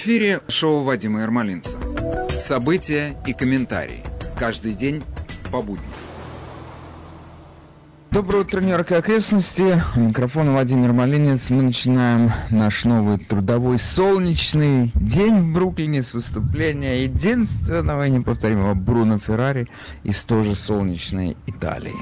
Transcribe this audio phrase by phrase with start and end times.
[0.00, 1.76] Эфире шоу Вадима Ермолинца.
[2.38, 4.04] События и комментарии.
[4.38, 5.02] Каждый день
[5.50, 5.90] по будням.
[8.12, 9.82] Доброе утро, Нью-Йорк и окрестности.
[9.96, 11.50] У микрофона Владимир Малинец.
[11.50, 19.18] Мы начинаем наш новый трудовой солнечный день в Бруклине с выступления единственного и неповторимого Бруно
[19.18, 19.66] Феррари
[20.04, 21.96] из тоже солнечной Италии.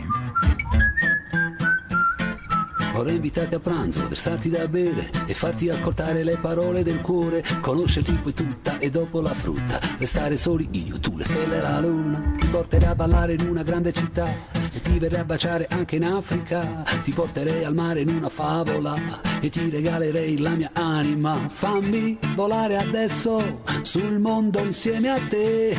[2.97, 8.13] Vorrei invitarti a pranzo, versarti da bere e farti ascoltare le parole del cuore, conoscerti
[8.23, 12.37] poi tutta e dopo la frutta, restare soli io, tu, le stelle e la luna,
[12.39, 14.27] ti porterei a ballare in una grande città
[14.73, 18.95] e ti verrei a baciare anche in Africa, ti porterei al mare in una favola
[19.41, 25.77] e ti regalerei la mia anima, fammi volare adesso sul mondo insieme a te,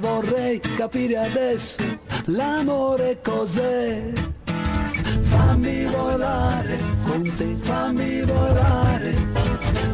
[0.00, 1.84] vorrei capire adesso
[2.24, 4.34] l'amore cos'è
[5.26, 9.14] fammi volare con te, fammi volare,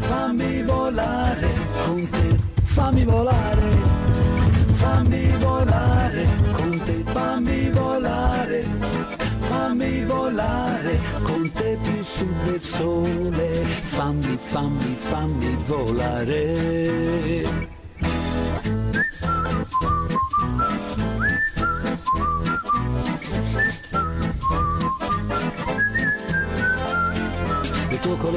[0.01, 1.49] fammi volare
[1.85, 3.69] con te, fammi volare,
[4.73, 8.65] fammi volare con te, fammi volare,
[9.39, 17.23] fammi volare con te più su del sole, fammi, fammi, fammi volare.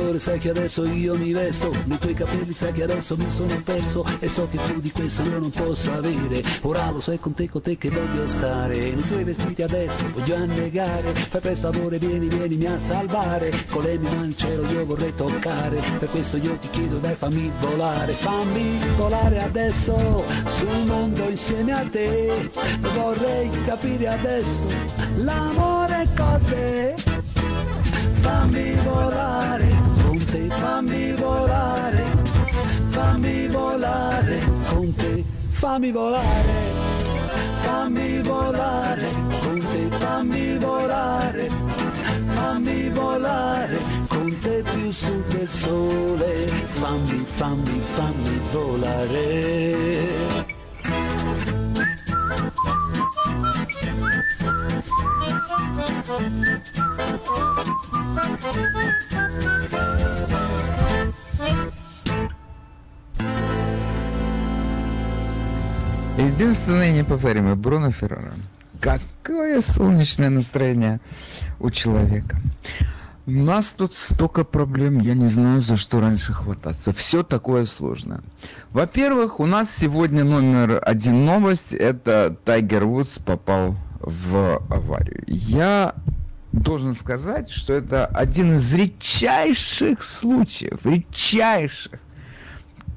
[0.06, 3.60] Colore sai che adesso io mi vesto, nei tuoi capelli sai che adesso mi sono
[3.64, 4.06] perso.
[4.20, 7.50] E so che più di questo io non posso avere, ora lo sai con te,
[7.50, 12.28] con te che voglio stare, nei tuoi vestiti adesso voglio annegare, fai presto amore vieni,
[12.28, 16.70] vienimi a salvare, con le mie mani cielo io vorrei toccare, per questo io ti
[16.70, 22.52] chiedo dai fammi volare, fammi volare adesso sul mondo insieme a te,
[22.94, 24.64] vorrei capire adesso
[25.18, 26.94] l'amore cos'è?
[28.22, 29.85] Fammi volare
[30.36, 32.04] te, fammi volare,
[32.90, 36.74] fammi volare con te, fammi volare,
[37.62, 39.10] fammi volare
[39.40, 41.48] con te, fammi volare,
[42.34, 46.48] fammi volare con te più su del sole,
[46.82, 50.06] fammi, fammi, fammi volare.
[66.18, 68.34] Единственный неповторимый Бруно Феррара.
[68.80, 71.00] Какое солнечное настроение
[71.60, 72.38] у человека.
[73.26, 76.94] У нас тут столько проблем, я не знаю, за что раньше хвататься.
[76.94, 78.22] Все такое сложное.
[78.72, 81.74] Во-первых, у нас сегодня номер один новость.
[81.74, 85.24] Это Тайгер Вудс попал в аварию.
[85.26, 85.96] Я
[86.56, 92.00] должен сказать, что это один из редчайших случаев, редчайших,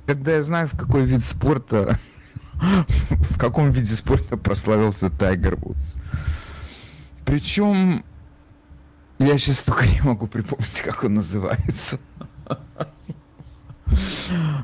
[0.06, 1.98] когда я знаю, в какой вид спорта,
[2.54, 5.96] в каком виде спорта прославился Тайгер Вудс.
[7.24, 8.04] Причем
[9.18, 11.98] я сейчас только не могу припомнить, как он называется.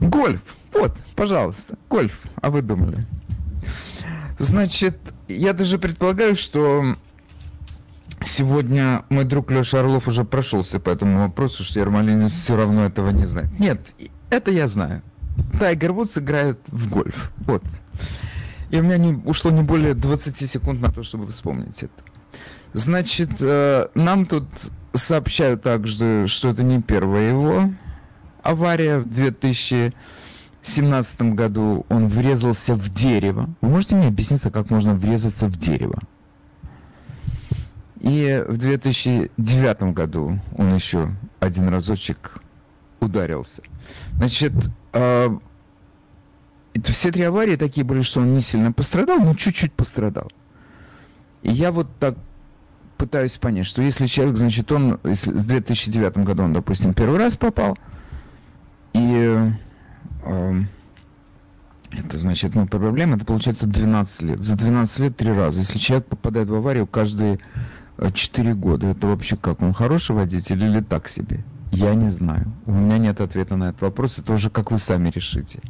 [0.01, 0.57] Гольф.
[0.73, 2.23] Вот, пожалуйста, гольф.
[2.41, 3.05] А вы думали?
[4.39, 4.97] Значит,
[5.29, 6.97] я даже предполагаю, что
[8.35, 13.09] сегодня мой друг Леша Орлов уже прошелся по этому вопросу, что Ермолинин все равно этого
[13.11, 13.49] не знает.
[13.59, 13.81] Нет,
[14.31, 15.03] это я знаю.
[15.59, 17.33] Тайгер Вудс играет в гольф.
[17.39, 17.63] Вот.
[18.71, 21.93] И у меня не, ушло не более 20 секунд на то, чтобы вспомнить это.
[22.73, 24.45] Значит, э, нам тут
[24.93, 27.71] сообщают также, что это не первая его
[28.43, 28.99] авария.
[28.99, 33.49] В 2017 году он врезался в дерево.
[33.61, 36.01] Вы можете мне объяснить, как можно врезаться в дерево?
[38.05, 42.35] И в 2009 году он еще один разочек
[43.01, 43.63] ударился.
[44.19, 44.53] Значит,
[44.93, 45.31] э,
[46.85, 50.31] все три аварии такие были, что он не сильно пострадал, но чуть-чуть пострадал.
[51.43, 52.19] И я вот так
[52.99, 57.79] пытаюсь понять, что если человек, значит, он с 2009 году он, допустим, первый раз попал,
[58.93, 59.51] и
[60.27, 60.61] э,
[61.91, 64.43] это значит, ну, проблема, это получается 12 лет.
[64.43, 65.61] За 12 лет три раза.
[65.61, 67.41] Если человек попадает в аварию каждые
[67.99, 69.63] 4 года, это вообще как?
[69.63, 71.45] Он хороший водитель или так себе?
[71.71, 72.53] Я не знаю.
[72.67, 74.19] У меня нет ответа на этот вопрос.
[74.19, 75.61] Это уже как вы сами решите.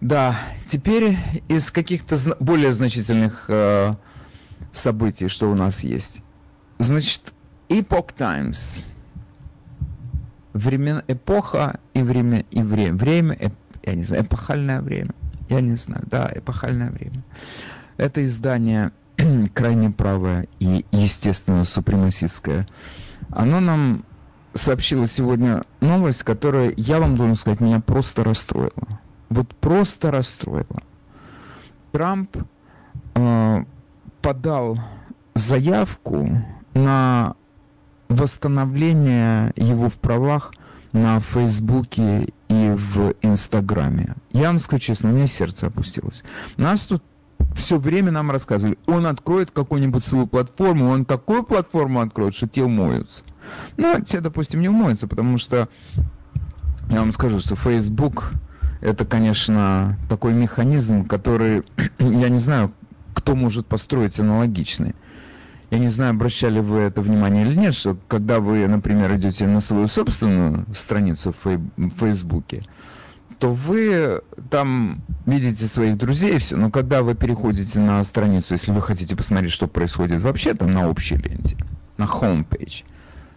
[0.00, 1.16] Да, теперь
[1.48, 3.94] из каких-то более значительных э,
[4.72, 6.22] событий, что у нас есть.
[6.78, 7.32] Значит,
[7.68, 8.94] Epoch Times.
[10.52, 12.96] Времен, эпоха и время, и время.
[12.96, 13.54] Время, эп,
[13.84, 15.12] я не знаю, эпохальное время.
[15.48, 17.22] Я не знаю, да, эпохальное время.
[17.96, 18.92] Это издание
[19.54, 22.66] крайне правое и, естественно, супремасистское.
[23.30, 24.04] Оно нам
[24.52, 29.00] сообщила сегодня новость, которая, я вам должен сказать, меня просто расстроила.
[29.28, 30.82] Вот просто расстроила.
[31.92, 32.36] Трамп
[33.14, 33.64] э,
[34.22, 34.78] подал
[35.34, 36.42] заявку
[36.74, 37.34] на
[38.08, 40.52] восстановление его в правах
[40.92, 44.14] на Фейсбуке и в Инстаграме.
[44.30, 46.24] Я вам скажу честно, у меня сердце опустилось.
[46.56, 47.02] Нас тут
[47.56, 52.62] все время нам рассказывали, он откроет какую-нибудь свою платформу, он такую платформу откроет, что те
[52.62, 53.24] умоются.
[53.76, 55.68] Ну, те, допустим, не умоются, потому что
[56.90, 58.34] я вам скажу, что Facebook
[58.80, 61.64] это, конечно, такой механизм, который,
[61.98, 62.72] я не знаю,
[63.14, 64.94] кто может построить аналогичный.
[65.70, 69.60] Я не знаю, обращали вы это внимание или нет, что когда вы, например, идете на
[69.60, 71.58] свою собственную страницу в
[71.98, 72.64] Фейсбуке,
[73.38, 76.56] то вы там видите своих друзей все.
[76.56, 80.88] Но когда вы переходите на страницу, если вы хотите посмотреть, что происходит вообще там на
[80.88, 81.56] общей ленте,
[81.96, 82.84] на homepage,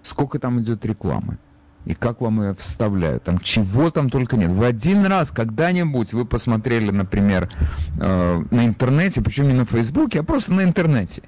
[0.02, 1.38] сколько там идет рекламы
[1.86, 4.52] и как вам ее вставляют, там чего там только нет.
[4.52, 7.50] Вы один раз когда-нибудь вы посмотрели, например,
[8.00, 11.24] э, на интернете, причем не на Фейсбуке, а просто на интернете.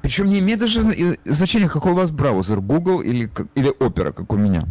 [0.00, 0.82] Причем не имеет даже
[1.24, 4.64] значения, какой у вас браузер, Google или, или Opera, как у меня.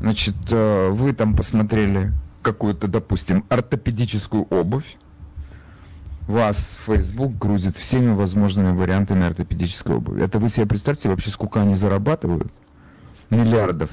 [0.00, 2.12] Значит, э, вы там посмотрели
[2.42, 4.96] какую-то, допустим, ортопедическую обувь,
[6.26, 10.22] вас Facebook грузит всеми возможными вариантами ортопедической обуви.
[10.22, 12.52] Это вы себе представьте вообще, сколько они зарабатывают?
[13.30, 13.90] миллиардов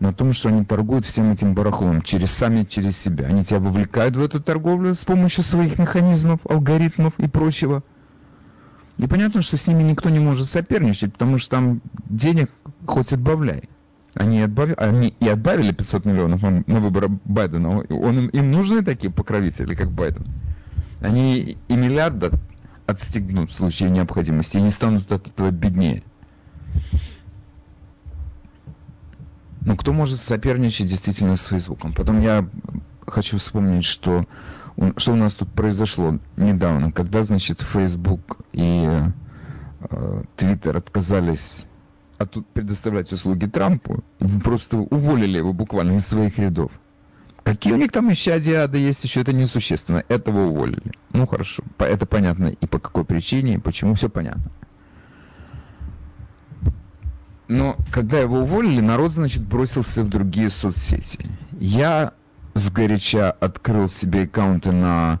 [0.00, 3.26] на том, что они торгуют всем этим барахлом, через сами через себя.
[3.26, 7.82] Они тебя вовлекают в эту торговлю с помощью своих механизмов, алгоритмов и прочего.
[8.98, 12.50] И понятно, что с ними никто не может соперничать, потому что там денег
[12.86, 13.68] хоть отбавляй.
[14.14, 14.70] Они, отбав...
[14.76, 17.84] они и отбавили 500 миллионов на выборы Байдена.
[17.88, 20.26] Он, им, им нужны такие покровители, как Байден.
[21.00, 22.32] Они и миллиард
[22.86, 26.02] отстегнут в случае необходимости и не станут от этого беднее.
[29.64, 31.92] Ну, кто может соперничать действительно с Фейсбуком?
[31.92, 32.48] Потом я
[33.06, 34.26] хочу вспомнить, что,
[34.96, 38.88] что у нас тут произошло недавно, когда, значит, Facebook и
[39.80, 40.76] э, Twitter
[42.22, 44.02] отказались от, предоставлять услуги Трампу,
[44.42, 46.70] просто уволили его буквально из своих рядов.
[47.44, 50.04] Какие у них там еще адиады есть, еще это несущественно.
[50.08, 50.92] Этого уволили.
[51.12, 54.50] Ну хорошо, это понятно и по какой причине, и почему, все понятно.
[57.48, 61.26] Но когда его уволили, народ, значит, бросился в другие соцсети.
[61.58, 62.12] Я
[62.54, 65.20] сгоряча открыл себе аккаунты на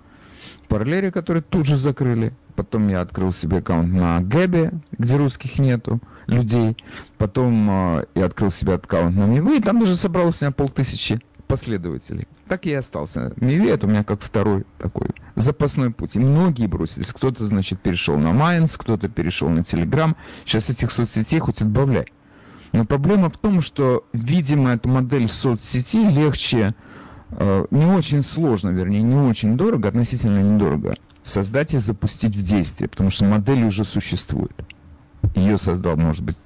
[0.68, 2.32] Парлере, которые тут же закрыли.
[2.54, 6.76] Потом я открыл себе аккаунт на Гэбе, где русских нету людей.
[7.18, 11.20] Потом э, я открыл себе аккаунт на Миве, и там уже собралось у меня полтысячи
[11.46, 12.26] последователей.
[12.48, 13.32] Так я и остался.
[13.36, 16.16] Миве это у меня как второй такой запасной путь.
[16.16, 17.12] И многие бросились.
[17.12, 20.16] Кто-то, значит, перешел на Майнс, кто-то перешел на Телеграм.
[20.44, 22.06] Сейчас этих соцсетей хоть отбавляй.
[22.72, 26.74] Но проблема в том, что, видимо, эту модель соцсети легче,
[27.30, 32.88] э, не очень сложно, вернее, не очень дорого, относительно недорого, создать и запустить в действие,
[32.88, 34.52] потому что модель уже существует.
[35.34, 36.36] Ее создал, может быть,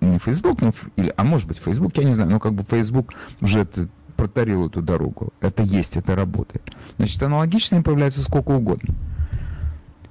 [0.00, 3.12] не Facebook, но, или, а может быть, Facebook, я не знаю, но как бы Facebook
[3.40, 5.32] уже это протарил эту дорогу.
[5.40, 6.62] Это есть, это работает.
[6.96, 8.94] Значит, аналогичные появляются сколько угодно.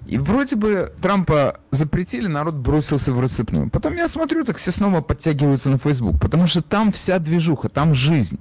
[0.06, 3.70] И вроде бы Трампа запретили, народ бросился в рассыпную.
[3.70, 7.94] Потом я смотрю, так все снова подтягиваются на Facebook, потому что там вся движуха, там
[7.94, 8.40] жизнь.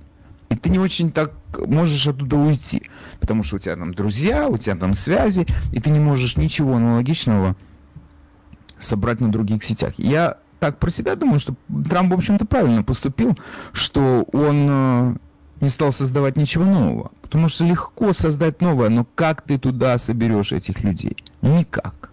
[0.49, 2.83] И ты не очень так можешь оттуда уйти,
[3.23, 6.75] потому что у тебя там друзья, у тебя там связи, и ты не можешь ничего
[6.75, 7.55] аналогичного
[8.81, 9.93] собрать на других сетях.
[9.97, 11.55] Я так про себя думаю, что
[11.89, 13.39] Трамп, в общем-то, правильно поступил,
[13.73, 15.15] что он э,
[15.61, 17.13] не стал создавать ничего нового.
[17.23, 21.17] Потому что легко создать новое, но как ты туда соберешь этих людей?
[21.43, 22.11] Никак.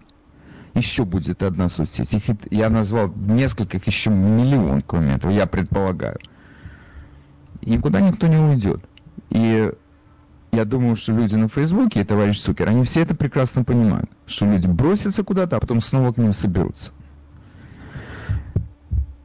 [0.74, 2.14] Еще будет одна соцсеть.
[2.14, 6.18] Их я назвал нескольких, еще миллион, кроме этого, я предполагаю.
[7.62, 8.80] И никуда никто не уйдет.
[9.30, 9.72] И
[10.52, 14.46] я думаю, что люди на Фейсбуке и товарищ Цукер, они все это прекрасно понимают, что
[14.46, 16.92] люди бросятся куда-то, а потом снова к ним соберутся.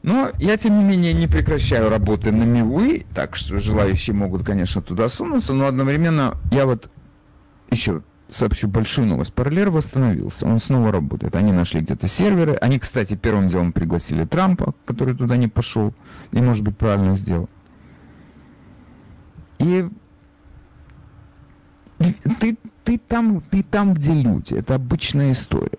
[0.04, 4.82] Но я, тем не менее, не прекращаю работы на Мивы, так что желающие могут, конечно,
[4.84, 6.92] туда сунуться, но одновременно я вот
[7.72, 9.34] еще сообщу большую новость.
[9.34, 11.36] Параллер восстановился, он снова работает.
[11.36, 12.54] Они нашли где-то серверы.
[12.54, 15.92] Они, кстати, первым делом пригласили Трампа, который туда не пошел,
[16.32, 17.50] и, может быть, правильно сделал.
[19.58, 19.90] И
[21.98, 24.54] ты, ты, там, ты там, где люди.
[24.54, 25.78] Это обычная история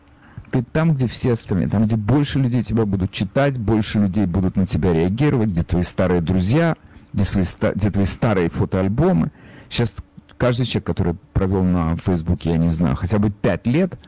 [0.51, 4.57] ты там, где все остальные, там, где больше людей тебя будут читать, больше людей будут
[4.57, 6.77] на тебя реагировать, где твои старые друзья,
[7.13, 7.45] где, свои,
[7.75, 9.33] где твои старые фотоальбомы.
[9.69, 9.95] Сейчас
[10.39, 13.99] каждый человек, который провел на Фейсбуке, я не знаю, хотя бы пять лет,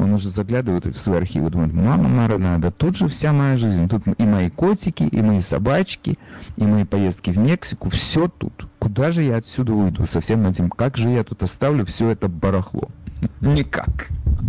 [0.00, 3.86] Он уже заглядывает в свои архивы, думает, мама Марана, да тут же вся моя жизнь.
[3.86, 6.18] Тут и мои котики, и мои собачки,
[6.56, 8.66] и мои поездки в Мексику, все тут.
[8.78, 10.70] Куда же я отсюда уйду со всем этим?
[10.70, 12.88] Как же я тут оставлю все это барахло?
[13.42, 14.08] Никак.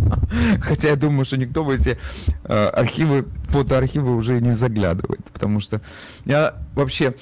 [0.61, 1.97] Хотя я думаю, что никто в эти
[2.45, 5.25] э, архивы, фотоархивы уже не заглядывает.
[5.33, 5.81] Потому что
[6.23, 7.13] я вообще...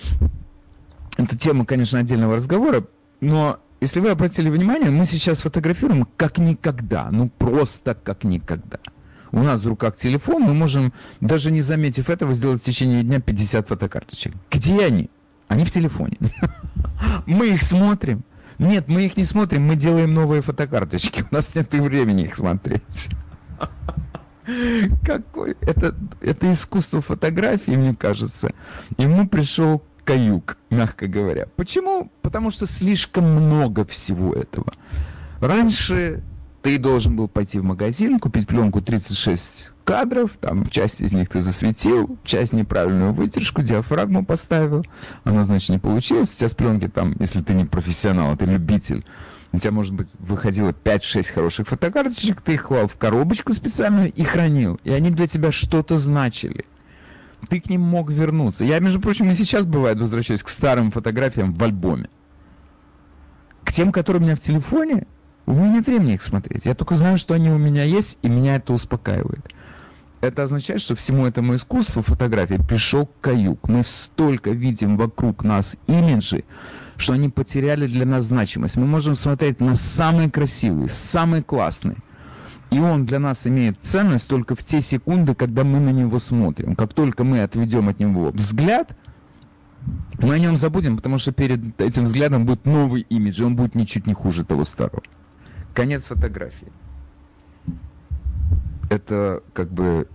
[1.17, 2.85] Это тема, конечно, отдельного разговора,
[3.21, 8.79] но если вы обратили внимание, мы сейчас фотографируем как никогда, ну просто как никогда.
[9.31, 13.19] У нас в руках телефон, мы можем, даже не заметив этого, сделать в течение дня
[13.19, 14.33] 50 фотокарточек.
[14.49, 15.09] Где они?
[15.47, 16.17] Они в телефоне.
[17.25, 18.23] Мы их смотрим.
[18.59, 21.23] Нет, мы их не смотрим, мы делаем новые фотокарточки.
[21.31, 23.09] У нас нет и времени их смотреть.
[25.05, 25.55] Какой?
[25.61, 28.51] Это, это искусство фотографии, мне кажется.
[28.97, 31.45] Ему пришел каюк, мягко говоря.
[31.55, 32.11] Почему?
[32.23, 34.73] Потому что слишком много всего этого.
[35.39, 36.23] Раньше
[36.63, 41.41] ты должен был пойти в магазин, купить пленку 36 кадров, там часть из них ты
[41.41, 44.83] засветил, часть неправильную вытяжку, диафрагму поставил,
[45.25, 48.45] она, значит, не получилась, у тебя с пленки там, если ты не профессионал, а ты
[48.45, 49.05] любитель,
[49.51, 54.23] у тебя, может быть, выходило 5-6 хороших фотокарточек, ты их клал в коробочку специальную и
[54.23, 56.65] хранил, и они для тебя что-то значили
[57.47, 58.65] ты к ним мог вернуться.
[58.65, 62.09] Я, между прочим, и сейчас, бывает, возвращаюсь к старым фотографиям в альбоме.
[63.63, 65.05] К тем, которые у меня в телефоне,
[65.45, 66.65] у меня нет времени их смотреть.
[66.65, 69.47] Я только знаю, что они у меня есть, и меня это успокаивает.
[70.21, 73.69] Это означает, что всему этому искусству фотографии пришел каюк.
[73.69, 76.43] Мы столько видим вокруг нас имиджи,
[76.97, 78.75] что они потеряли для нас значимость.
[78.75, 81.97] Мы можем смотреть на самые красивые, самые классные,
[82.71, 86.75] и он для нас имеет ценность только в те секунды, когда мы на него смотрим.
[86.75, 88.95] Как только мы отведем от него взгляд,
[90.19, 93.75] мы о нем забудем, потому что перед этим взглядом будет новый имидж, и он будет
[93.75, 95.01] ничуть не хуже того старого.
[95.73, 96.71] Конец фотографии.
[98.89, 100.07] Это как бы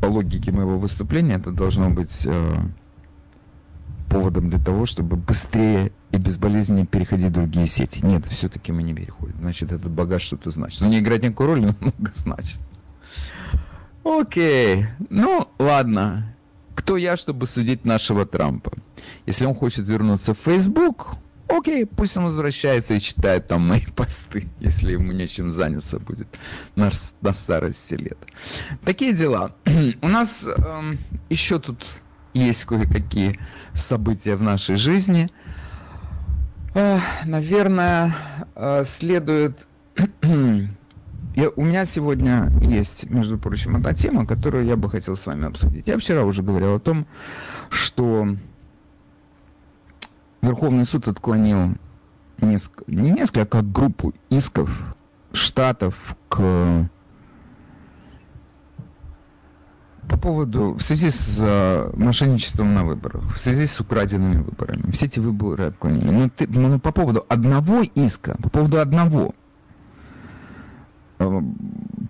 [0.00, 2.54] по логике моего выступления это должно быть э,
[4.10, 8.04] поводом для того, чтобы быстрее и безболезненнее переходить в другие сети.
[8.04, 9.36] Нет, все-таки мы не переходим.
[9.40, 10.80] Значит, этот багаж что-то значит.
[10.80, 12.60] Но не играть никакой роли, но много значит.
[14.04, 14.86] Окей.
[15.08, 16.34] Ну, ладно.
[16.74, 18.72] Кто я, чтобы судить нашего Трампа?
[19.26, 21.14] Если он хочет вернуться в Facebook,
[21.48, 26.28] окей, пусть он возвращается и читает там мои посты, если ему нечем заняться будет
[26.74, 26.90] на,
[27.20, 28.18] на старости лет.
[28.84, 29.52] Такие дела.
[30.02, 30.98] У нас эм,
[31.28, 31.86] еще тут
[32.34, 33.38] есть кое-какие
[33.80, 35.30] события в нашей жизни.
[37.24, 38.14] Наверное,
[38.54, 39.66] э, следует...
[41.36, 45.46] Я, у меня сегодня есть, между прочим, одна тема, которую я бы хотел с вами
[45.46, 45.86] обсудить.
[45.86, 47.06] Я вчера уже говорил о том,
[47.70, 48.36] что
[50.42, 51.76] Верховный суд отклонил
[52.40, 54.70] несколько, не несколько, а группу исков
[55.32, 56.88] штатов к
[60.10, 65.06] по поводу, в связи с uh, мошенничеством на выборах, в связи с украденными выборами, все
[65.06, 66.10] эти выборы отклонили.
[66.10, 69.34] Но, ты, но по поводу одного иска, по поводу одного,
[71.20, 71.54] uh,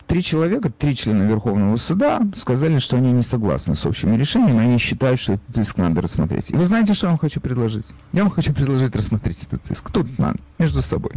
[0.07, 4.79] три человека, три члена Верховного суда сказали, что они не согласны с общим решением, они
[4.79, 6.51] считают, что этот иск надо рассмотреть.
[6.51, 7.93] И вы знаете, что я вам хочу предложить?
[8.13, 9.91] Я вам хочу предложить рассмотреть этот иск.
[9.91, 11.13] Тут надо, между собой.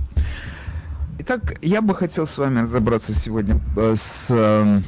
[1.19, 4.83] Итак, я бы хотел с вами разобраться сегодня э, с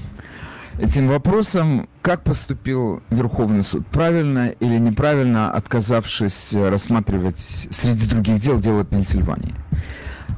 [0.79, 8.83] этим вопросом, как поступил Верховный суд, правильно или неправильно отказавшись рассматривать среди других дел дело
[8.83, 9.53] Пенсильвании.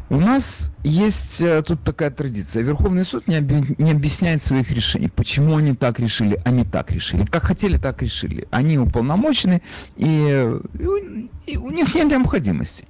[0.10, 2.64] У нас есть э, тут такая традиция.
[2.64, 5.10] Верховный суд не, оби- не объясняет своих решений.
[5.10, 7.26] Почему они так решили, они так решили.
[7.26, 8.48] Как хотели, так решили.
[8.50, 9.62] Они уполномочены,
[9.98, 12.86] и, и, и у них нет необходимости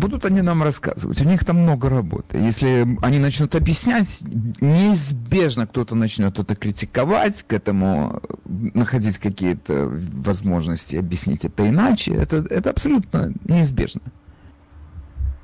[0.00, 1.20] будут они нам рассказывать.
[1.20, 2.38] У них там много работы.
[2.38, 4.22] Если они начнут объяснять,
[4.60, 12.12] неизбежно кто-то начнет это критиковать, к этому находить какие-то возможности объяснить это иначе.
[12.12, 14.00] Это, это абсолютно неизбежно.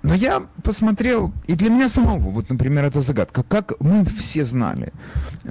[0.03, 4.93] Но я посмотрел, и для меня самого, вот, например, это загадка, как мы все знали,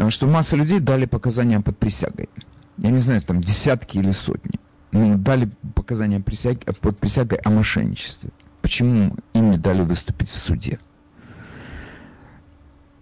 [0.09, 2.29] что масса людей дали показания под присягой.
[2.77, 4.59] Я не знаю, там десятки или сотни.
[4.91, 8.29] Ну, дали показания присяги, под присягой о мошенничестве
[8.65, 10.79] почему им не дали выступить в суде.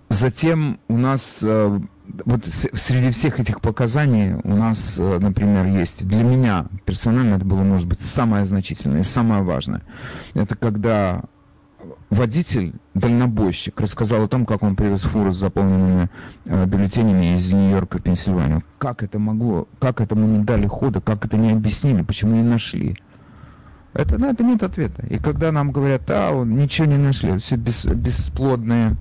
[0.10, 1.80] Затем у нас, э,
[2.26, 7.64] вот среди всех этих показаний, у нас, э, например, есть, для меня персонально это было,
[7.64, 9.84] может быть, самое значительное, самое важное.
[10.34, 11.22] Это когда
[12.10, 16.10] водитель, дальнобойщик, рассказал о том, как он привез фуру с заполненными
[16.44, 18.66] э, бюллетенями из Нью-Йорка в Пенсильванию.
[18.80, 22.98] Как это могло, как этому не дали хода, как это не объяснили, почему не нашли.
[23.94, 25.06] Это на это нет ответа.
[25.08, 28.96] И когда нам говорят, а, ничего не нашли, все бес, бесплодные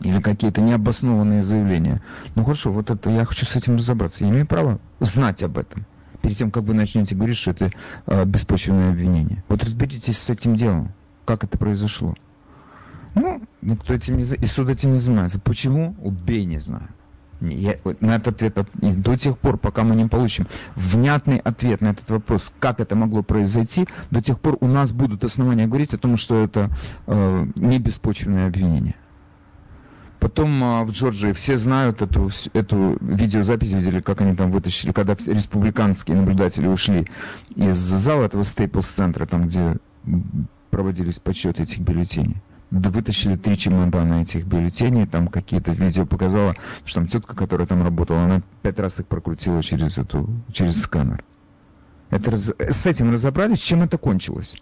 [0.00, 2.02] или какие-то необоснованные заявления.
[2.34, 4.24] Ну хорошо, вот это я хочу с этим разобраться.
[4.24, 5.84] Я имею право знать об этом
[6.22, 7.70] перед тем, как вы начнете говорить, что это
[8.06, 9.44] э, беспочвенное обвинение.
[9.48, 10.92] Вот разберитесь с этим делом,
[11.24, 12.14] как это произошло.
[13.14, 15.38] Ну, никто этим не и суд этим не занимается.
[15.38, 15.96] Почему?
[16.00, 16.88] Убей, не знаю.
[17.40, 22.10] Я, на этот ответ до тех пор, пока мы не получим внятный ответ на этот
[22.10, 26.16] вопрос, как это могло произойти, до тех пор у нас будут основания говорить о том,
[26.16, 26.70] что это
[27.06, 28.96] э, не беспочвенное обвинение.
[30.20, 35.14] Потом а, в Джорджии все знают эту, эту видеозапись, видели, как они там вытащили, когда
[35.14, 37.06] республиканские наблюдатели ушли
[37.54, 39.76] из зала этого Стейплс-центра, там, где
[40.70, 42.42] проводились подсчеты этих бюллетеней.
[42.70, 48.24] Вытащили три чемодана этих бюллетеней, там какие-то видео показала, что там тетка, которая там работала,
[48.24, 51.24] она пять раз их прокрутила через эту, через сканер.
[52.10, 54.56] Это, с этим разобрались, чем это кончилось?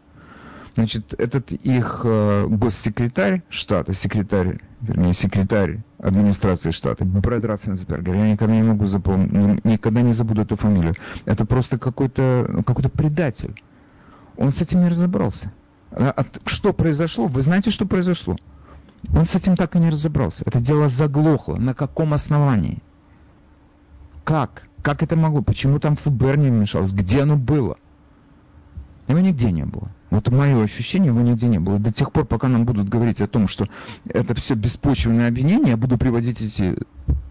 [0.77, 8.55] Значит, этот их э, госсекретарь штата, секретарь, вернее, секретарь администрации штата, Брэд Раффенсбергер, я никогда
[8.55, 10.95] не могу запомнить, никогда не забуду эту фамилию.
[11.25, 13.59] Это просто какой-то какой предатель.
[14.37, 15.51] Он с этим не разобрался.
[15.91, 17.27] А, а, что произошло?
[17.27, 18.37] Вы знаете, что произошло?
[19.15, 20.43] Он с этим так и не разобрался.
[20.47, 21.57] Это дело заглохло.
[21.57, 22.83] На каком основании?
[24.25, 24.67] Как?
[24.83, 25.43] Как это могло?
[25.43, 26.93] Почему там ФБР не вмешалось?
[26.93, 27.77] Где оно было?
[29.09, 29.91] Его нигде не было.
[30.11, 31.79] Вот мое ощущение, его нигде не было.
[31.79, 33.69] До тех пор, пока нам будут говорить о том, что
[34.09, 36.77] это все беспочвенное обвинение, я буду приводить эти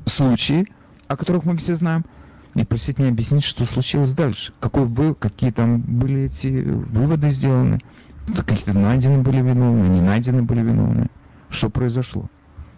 [0.06, 0.68] случаи,
[1.08, 2.06] о которых мы все знаем,
[2.54, 4.54] и просить меня объяснить, что случилось дальше.
[4.60, 7.82] Какой вы, какие там были эти выводы сделаны.
[8.28, 11.10] Какие-то найдены были виновные, не найдены были виновные.
[11.50, 12.30] Что произошло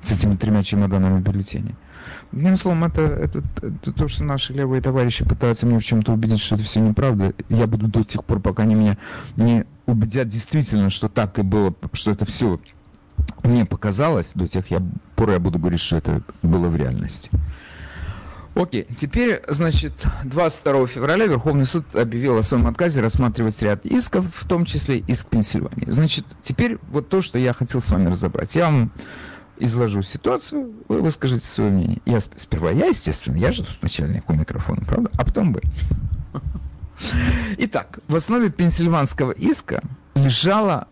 [0.01, 1.75] с этими тремя чемоданами бюллетеней?
[2.31, 6.39] Одним словом, это, это, это то, что наши левые товарищи пытаются меня в чем-то убедить,
[6.39, 7.33] что это все неправда.
[7.49, 8.97] Я буду до тех пор, пока они меня
[9.37, 12.59] не убедят действительно, что так и было, что это все
[13.43, 14.65] мне показалось, до тех
[15.15, 17.29] пор я буду говорить, что это было в реальности.
[18.57, 24.47] Окей, теперь, значит, 22 февраля Верховный суд объявил о своем отказе рассматривать ряд исков, в
[24.47, 25.85] том числе иск Пенсильвании.
[25.91, 28.55] Значит, теперь вот то, что я хотел с вами разобрать.
[28.55, 28.91] Я вам
[29.59, 32.01] изложу ситуацию, вы выскажите свое мнение.
[32.05, 35.11] Я сперва я, естественно, я же начальник у микрофона, правда?
[35.13, 35.61] А потом вы.
[37.59, 39.83] Итак, в основе пенсильванского иска
[40.15, 40.87] лежала,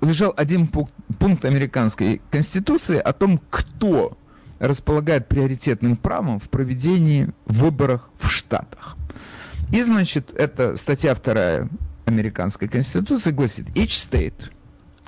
[0.00, 4.18] лежал один пункт, пункт американской конституции о том, кто
[4.58, 8.96] располагает приоритетным правом в проведении выборов в Штатах.
[9.72, 11.68] И, значит, это статья вторая
[12.04, 14.50] американской конституции гласит, each state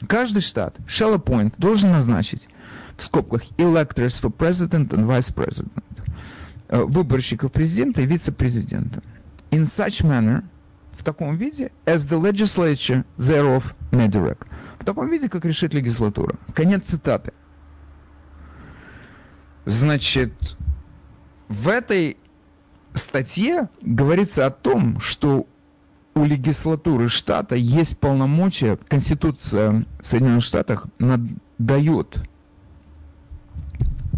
[0.07, 2.49] Каждый штат shall appoint должен назначить
[2.97, 5.73] в скобках electors for president and vice president
[6.69, 9.03] э, выборщиков президента и вице-президента.
[9.51, 10.45] In such manner,
[10.93, 14.47] в таком виде, as the legislature thereof may direct.
[14.79, 16.37] В таком виде, как решит легислатура.
[16.55, 17.33] Конец цитаты.
[19.69, 20.33] Значит,
[21.49, 22.17] в этой
[22.95, 25.47] статье говорится о том, что
[26.15, 30.87] у легислатуры штата есть полномочия, Конституция Соединенных Штатов
[31.59, 32.17] дает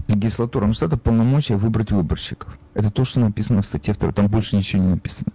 [0.07, 2.57] легислатурам штата полномочия выбрать выборщиков.
[2.75, 5.33] Это то, что написано в статье 2, там больше ничего не написано.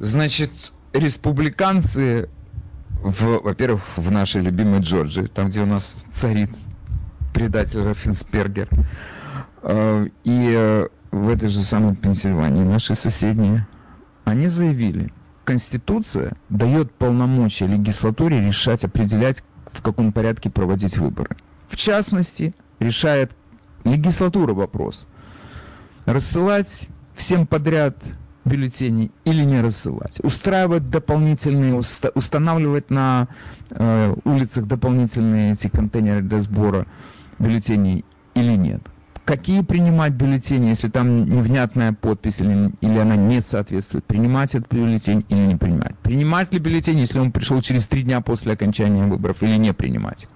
[0.00, 2.30] Значит, республиканцы,
[3.02, 6.48] во-первых, в нашей любимой Джорджии, там, где у нас царит
[7.36, 8.66] предатель Раффенсбергер,
[9.62, 13.66] э, и э, в этой же самой Пенсильвании, наши соседние
[14.24, 15.12] они заявили,
[15.44, 21.36] Конституция дает полномочия легислатуре решать, определять, в каком порядке проводить выборы.
[21.68, 23.32] В частности, решает
[23.84, 25.06] легислатура вопрос.
[26.06, 27.98] Рассылать всем подряд
[28.46, 30.20] бюллетени или не рассылать.
[30.22, 33.28] Устраивать дополнительные, уста, устанавливать на
[33.68, 36.86] э, улицах дополнительные эти контейнеры для сбора
[37.38, 38.82] бюллетеней или нет
[39.26, 45.24] какие принимать бюллетени, если там невнятная подпись или, или она не соответствует, принимать этот бюллетень
[45.28, 45.98] или не принимать.
[45.98, 50.28] Принимать ли бюллетень, если он пришел через три дня после окончания выборов, или не принимать.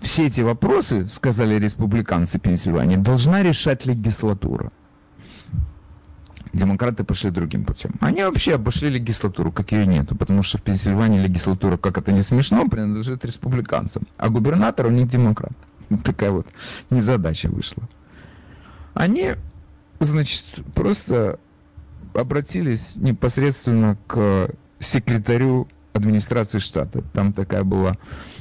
[0.00, 4.72] Все эти вопросы, сказали республиканцы Пенсильвании, должна решать легислатура.
[6.52, 7.92] Демократы пошли другим путем.
[8.00, 12.22] Они вообще обошли легислатуру, как ее нету, потому что в Пенсильвании легислатура, как это не
[12.22, 15.52] смешно, принадлежит республиканцам, а губернатор у них демократ.
[16.02, 16.46] такая вот
[16.90, 17.88] незадача вышла.
[18.94, 19.34] Они,
[20.00, 21.38] значит, просто
[22.14, 24.50] обратились непосредственно к
[24.80, 27.02] секретарю администрации штата.
[27.12, 27.96] Там такая была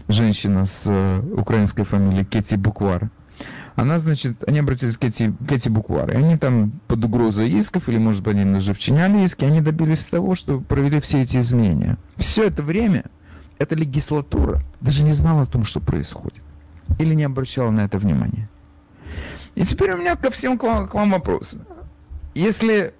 [0.07, 3.09] женщина с э, украинской фамилией Кетти Буквар.
[3.79, 6.11] Она, значит, они обратились к Кетти, Кетти Буквар.
[6.11, 10.03] И они там под угрозой исков, или, может быть, они даже вчиняли иски, они добились
[10.03, 11.97] того, что провели все эти изменения.
[12.17, 13.05] Все это время
[13.57, 16.43] эта легислатура даже не знала о том, что происходит.
[16.97, 18.49] Или не обращала на это внимания.
[19.55, 21.55] И теперь у меня ко всем к вам, к вам вопрос.
[22.35, 22.93] Если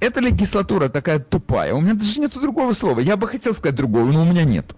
[0.00, 2.98] эта легислатура такая тупая, у меня даже нет другого слова.
[2.98, 4.74] Я бы хотел сказать другого, но у меня нету.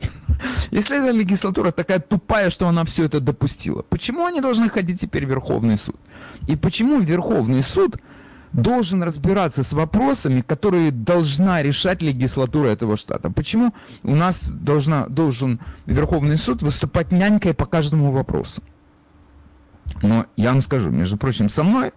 [0.70, 5.26] Если эта легислатура такая тупая, что она все это допустила, почему они должны ходить теперь
[5.26, 5.96] в Верховный суд?
[6.48, 7.96] И почему Верховный суд
[8.52, 13.30] должен разбираться с вопросами, которые должна решать легислатура этого штата?
[13.30, 18.62] Почему у нас должна, должен Верховный суд выступать нянькой по каждому вопросу?
[20.02, 21.92] Но я вам скажу, между прочим, со мной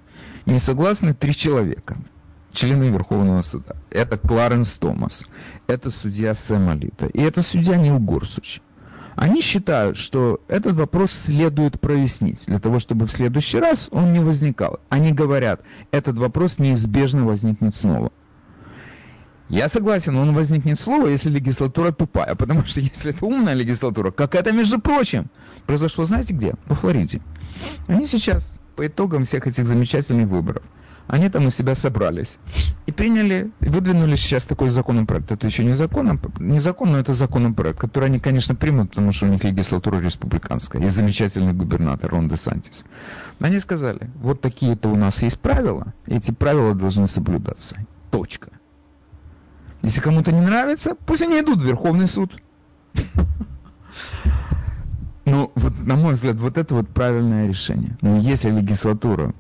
[0.46, 1.98] не согласны три человека–
[2.54, 3.76] члены Верховного суда.
[3.90, 5.26] Это Кларенс Томас,
[5.68, 8.62] это судья Сэм Алита и это судья Нил Горсуч.
[9.16, 14.20] Они считают, что этот вопрос следует прояснить, для того, чтобы в следующий раз он не
[14.20, 14.80] возникал.
[14.90, 15.62] Они говорят,
[15.92, 18.12] этот вопрос неизбежно возникнет снова.
[19.50, 24.34] Я согласен, он возникнет снова, если легислатура тупая, потому что если это умная легислатура, как
[24.34, 25.30] это, между прочим,
[25.68, 26.56] произошло, знаете где?
[26.66, 27.22] Во Флориде.
[27.88, 30.64] Они сейчас, по итогам всех этих замечательных выборов,
[31.08, 32.38] они там у себя собрались
[32.86, 35.32] и приняли, выдвинули сейчас такой законопроект.
[35.32, 39.12] Это еще не закон, а, не закон, но это законопроект, который они, конечно, примут, потому
[39.12, 40.82] что у них легислатура республиканская.
[40.82, 42.86] И замечательный губернатор Рон де Сантис.
[43.40, 47.78] Они сказали, вот такие-то у нас есть правила, и эти правила должны соблюдаться.
[48.12, 48.50] Точка.
[49.82, 52.32] Если кому-то не нравится, пусть они идут в Верховный суд.
[55.26, 57.98] Ну, вот, на мой взгляд, вот это вот правильное решение.
[58.02, 59.34] Но если легислатура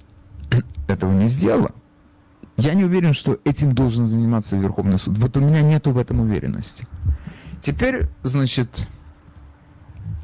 [0.87, 1.71] этого не сделала,
[2.57, 5.17] я не уверен, что этим должен заниматься Верховный суд.
[5.17, 6.87] Вот у меня нету в этом уверенности.
[7.59, 8.87] Теперь, значит,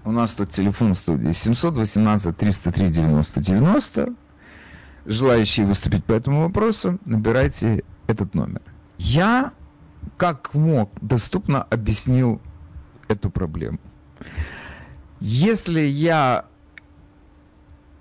[0.06, 4.14] у нас тут телефон в студии 718 303 90 90.
[5.06, 8.62] Желающие выступить по этому вопросу, набирайте этот номер.
[8.98, 9.54] Я,
[10.18, 12.42] как мог, доступно объяснил
[13.08, 13.80] эту проблему.
[15.20, 16.46] Если я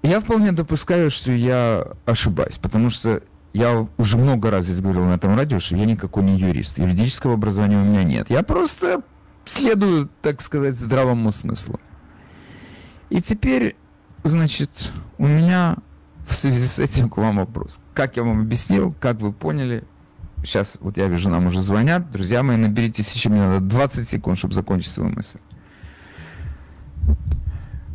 [0.08, 5.14] я вполне допускаю, что я ошибаюсь, потому что я уже много раз здесь говорил на
[5.14, 6.78] этом радио, что я никакой не юрист.
[6.78, 8.30] Юридического образования у меня нет.
[8.30, 9.02] Я просто
[9.44, 11.80] следую, так сказать, здравому смыслу.
[13.10, 13.76] И теперь,
[14.24, 15.76] значит, у меня
[16.26, 17.80] в связи с этим к вам вопрос.
[17.94, 19.84] Как я вам объяснил, как вы поняли,
[20.44, 22.10] сейчас вот я вижу, нам уже звонят.
[22.10, 25.38] Друзья мои, наберитесь еще, мне надо 20 секунд, чтобы закончить свою мысль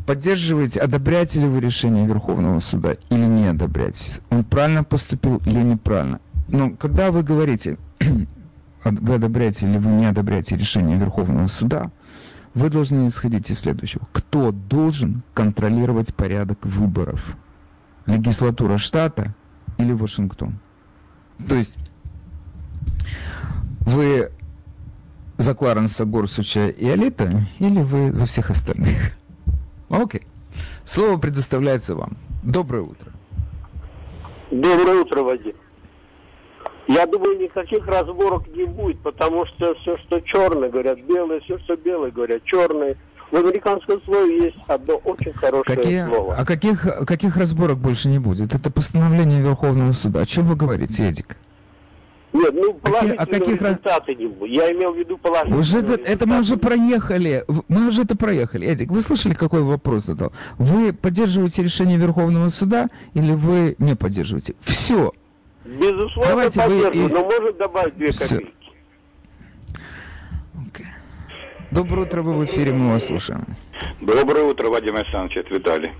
[0.06, 4.20] поддерживаете, одобряете ли вы решение Верховного суда или не одобряете?
[4.30, 6.20] Он правильно поступил или неправильно?
[6.48, 7.78] Но когда вы говорите,
[8.84, 11.90] вы одобряете или вы не одобряете решение Верховного суда,
[12.54, 14.06] вы должны исходить из следующего.
[14.12, 17.36] Кто должен контролировать порядок выборов?
[18.06, 19.34] Легислатура штата
[19.78, 20.60] или Вашингтон?
[21.48, 21.78] То есть
[23.80, 24.30] вы
[25.36, 29.16] за Кларенса Горсуча и Алита или вы за всех остальных?
[29.88, 30.22] Окей.
[30.84, 32.16] Слово предоставляется вам.
[32.42, 33.12] Доброе утро.
[34.50, 35.54] Доброе утро, Вадим.
[36.86, 41.76] Я думаю, никаких разборок не будет, потому что все, что черное, говорят белое, все, что
[41.76, 42.96] белое, говорят черное.
[43.30, 46.36] В американском слове есть одно очень хорошее Какие, слово.
[46.36, 48.54] А каких, каких разборок больше не будет?
[48.54, 50.20] Это постановление Верховного суда.
[50.20, 51.38] О чем вы говорите, Эдик?
[52.34, 54.50] Нет, ну положительные а каких результаты не будет.
[54.50, 57.44] Я имел в виду положительные Уже это, это мы уже проехали.
[57.68, 58.66] Мы уже это проехали.
[58.66, 60.32] Эдик, вы слышали, какой вопрос задал?
[60.58, 64.56] Вы поддерживаете решение Верховного суда или вы не поддерживаете?
[64.60, 65.12] Все.
[65.64, 68.34] Безусловно, Давайте вы поддерживаю, и- но может добавить две Всё.
[68.36, 68.52] копейки.
[71.70, 73.46] Доброе утро, вы в эфире, мы вас слушаем.
[74.00, 75.92] Доброе утро, Вадим Александрович, это Виталий.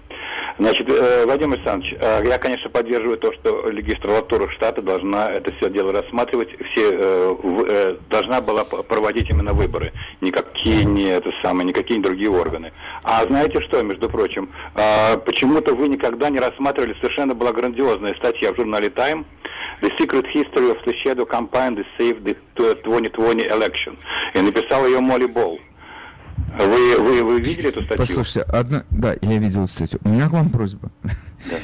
[0.56, 5.68] Значит, э, Вадим Александрович, э, я, конечно, поддерживаю то, что легислатура штата должна это все
[5.68, 12.30] дело рассматривать, все э, должна была проводить именно выборы, никакие не это самое, никакие другие
[12.30, 12.72] органы.
[13.02, 14.48] А знаете что, между прочим,
[15.24, 19.24] почему-то вы никогда не рассматривали, совершенно была грандиозная статья в журнале Time,
[19.82, 23.96] The Secret History of the Shadow Campaign that Saved the 2020 Election.
[24.34, 25.58] И написала ее Молли Болл.
[26.58, 27.98] Вы, вы, вы видели эту статью?
[27.98, 28.84] Послушайте, одна...
[28.90, 30.00] да, я видел статью.
[30.04, 30.90] У меня к вам просьба.
[31.02, 31.56] Да.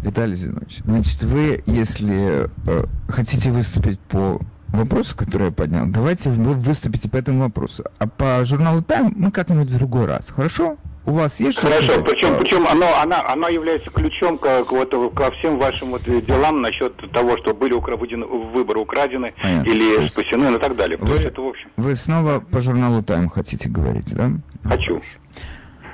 [0.02, 6.54] Виталий Зинович, значит, вы, если э, хотите выступить по вопросу, который я поднял, давайте вы
[6.54, 7.84] выступите по этому вопросу.
[7.98, 10.30] А по журналу Time мы как-нибудь в другой раз.
[10.30, 10.76] Хорошо?
[11.04, 12.04] У вас есть что Хорошо, сказать?
[12.04, 16.94] причем, причем оно, она, она является ключом к, вот, ко всем вашим вот делам насчет
[17.12, 19.68] того, что были украдены, выборы украдены Понятно.
[19.68, 20.96] Или есть спасены, ну и так далее.
[20.98, 24.30] Вы- есть это, в общем, Вы снова по журналу Time хотите говорить, да?
[24.64, 25.02] хочу.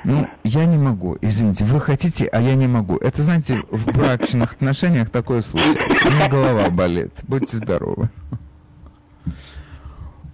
[0.05, 2.97] Ну, я не могу, извините, вы хотите, а я не могу.
[2.97, 6.09] Это, знаете, в брачных отношениях такое случается.
[6.09, 7.13] У меня голова болит.
[7.27, 8.09] Будьте здоровы.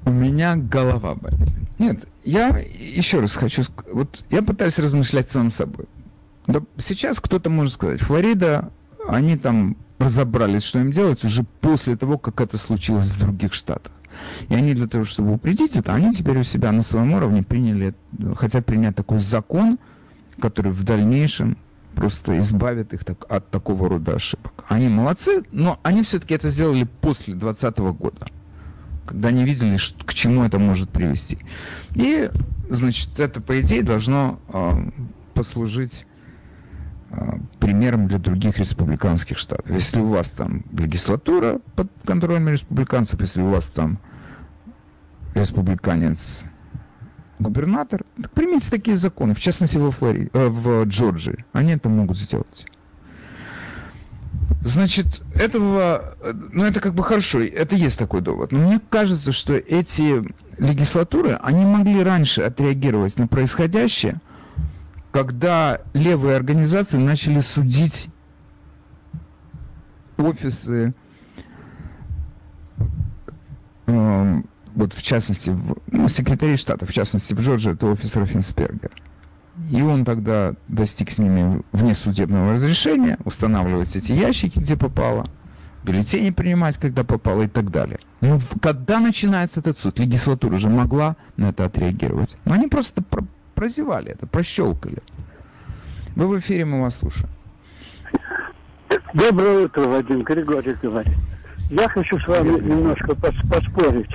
[0.07, 1.49] У меня голова болит.
[1.79, 3.63] Нет, я еще раз хочу...
[3.93, 5.87] Вот я пытаюсь размышлять сам собой.
[6.47, 8.71] Да, сейчас кто-то может сказать, Флорида,
[9.09, 13.93] они там разобрались, что им делать уже после того, как это случилось в других штатах.
[14.49, 17.95] И они для того, чтобы упредить это, они теперь у себя на своем уровне приняли,
[18.37, 19.79] хотят принять такой закон,
[20.39, 21.57] который в дальнейшем
[21.95, 24.65] просто избавит их так, от такого рода ошибок.
[24.69, 28.27] Они молодцы, но они все-таки это сделали после 2020 года,
[29.07, 31.39] когда они видели, к чему это может привести.
[31.95, 32.31] И,
[32.69, 34.91] значит, это, по идее, должно э,
[35.35, 36.07] послужить
[37.11, 39.71] э, примером для других республиканских штатов.
[39.71, 43.99] Если у вас там легислатура под контролем республиканцев, если у вас там
[45.35, 46.45] республиканец
[47.39, 50.31] губернатор, так примите такие законы, в частности во Флори...
[50.33, 51.45] э, в Джорджии.
[51.53, 52.67] Они это могут сделать.
[54.63, 56.17] Значит, этого,
[56.53, 58.51] ну это как бы хорошо, это есть такой довод.
[58.51, 60.25] Но мне кажется, что эти
[60.59, 64.21] легислатуры, они могли раньше отреагировать на происходящее,
[65.13, 68.09] когда левые организации начали судить
[70.17, 70.95] офисы
[73.87, 74.43] э,
[74.75, 78.91] вот в частности, в, ну, секретарей штата, в частности, в Джорджии, это офис Раффенсберга.
[79.75, 85.27] И он тогда достиг с ними внесудебного разрешения устанавливать эти ящики, где попало,
[85.83, 87.99] бюллетени принимать, когда попало и так далее.
[88.21, 92.37] Ну, когда начинается этот суд, легислатура уже могла на это отреагировать.
[92.45, 93.25] Но они просто про
[93.57, 94.99] прозевали это, прощелкали.
[96.15, 97.31] Вы в эфире, мы вас слушаем.
[99.13, 101.17] Доброе утро, Вадим Григорьев говорит.
[101.71, 104.11] Я хочу с вами немножко поспорить.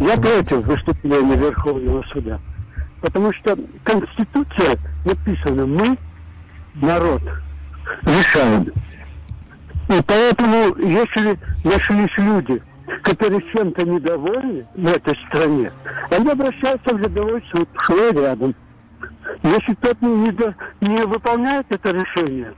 [0.00, 2.40] Я против выступления Верховного суда.
[3.06, 5.96] Потому что Конституция написана «мы,
[6.74, 7.22] народ,
[8.02, 8.64] решаем».
[9.88, 12.60] И поэтому, если нашлись люди,
[13.02, 15.70] которые чем-то недовольны в этой стране,
[16.10, 18.56] они обращаются в рядовой суд, что рядом.
[19.44, 20.32] Если кто-то не,
[20.80, 22.52] не выполняет это решение,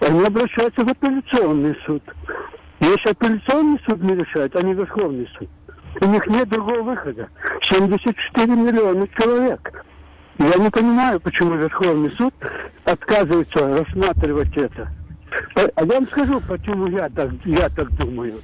[0.00, 2.04] они обращаются в апелляционный суд.
[2.78, 5.48] Если апелляционный суд не решает, а не Верховный суд,
[6.00, 7.28] у них нет другого выхода.
[7.62, 9.84] 74 миллиона человек.
[10.38, 12.32] Я не понимаю, почему Верховный суд
[12.84, 14.88] отказывается рассматривать это.
[15.56, 18.40] А, я вам скажу, почему я так, я так думаю.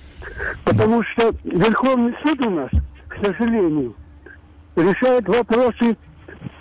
[0.65, 2.71] Потому что Верховный суд у нас,
[3.09, 3.95] к сожалению,
[4.77, 5.97] решает вопросы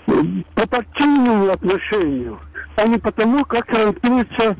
[0.06, 2.39] по партийному отношению,
[2.76, 4.56] а не потому, как трактуется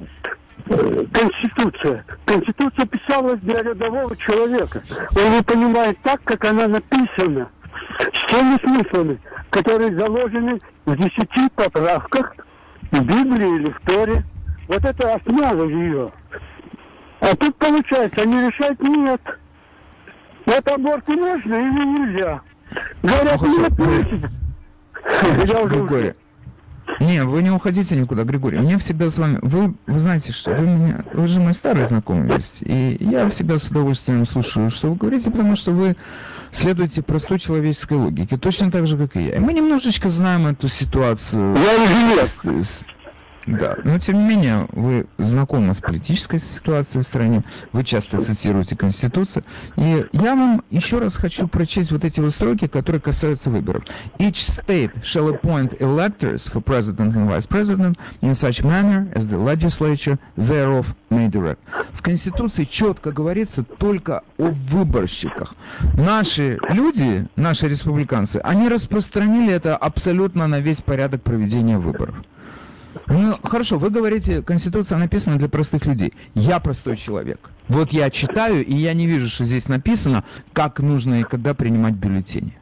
[0.66, 2.06] Конституция.
[2.26, 4.82] Конституция писалась для рядового человека.
[5.16, 7.50] Он не понимает так, как она написана.
[8.14, 12.36] С теми смыслами, которые заложены в десяти поправках
[12.92, 14.24] в Библии или в Торе.
[14.68, 16.12] Вот это основа ее.
[17.20, 19.22] А тут получается, они решают нет.
[20.46, 22.42] Вот аборты можно или нельзя.
[23.02, 24.30] Говорят, ну, нет, нельзя.
[25.46, 26.16] Я уже...
[27.00, 28.60] Не, вы не уходите никуда, Григорий.
[28.60, 29.40] Мне всегда с вами...
[29.42, 31.04] Вы, вы знаете, что вы меня...
[31.14, 32.62] Вы же мой старый знакомый есть.
[32.62, 35.96] И я всегда с удовольствием слушаю, что вы говорите, потому что вы
[36.52, 39.36] следуете простой человеческой логике, точно так же, как и я.
[39.36, 41.56] И мы немножечко знаем эту ситуацию.
[42.16, 42.86] Я с,
[43.46, 48.76] да, но тем не менее, вы знакомы с политической ситуацией в стране, вы часто цитируете
[48.76, 49.44] Конституцию,
[49.76, 53.84] и я вам еще раз хочу прочесть вот эти вот строки, которые касаются выборов.
[54.18, 59.38] Each state shall appoint electors for president and vice president in such manner as the
[59.38, 61.60] legislature thereof may direct.
[61.92, 65.56] В Конституции четко говорится только о выборщиках.
[65.98, 72.16] Наши люди, наши республиканцы, они распространили это абсолютно на весь порядок проведения выборов.
[73.08, 76.14] Ну, хорошо, вы говорите, Конституция написана для простых людей.
[76.34, 77.50] Я простой человек.
[77.68, 81.94] Вот я читаю, и я не вижу, что здесь написано, как нужно и когда принимать
[81.94, 82.58] бюллетени.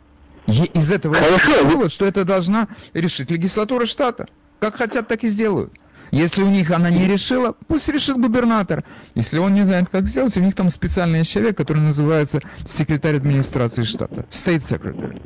[0.48, 4.28] Из этого я вывод, что это должна решить легислатура штата.
[4.60, 5.74] Как хотят, так и сделают.
[6.12, 8.84] Если у них она не решила, пусть решит губернатор.
[9.15, 13.84] Если он не знает, как сделать, у них там специальный человек, который называется секретарь администрации
[13.84, 14.26] штата.
[14.30, 15.22] State Secretary.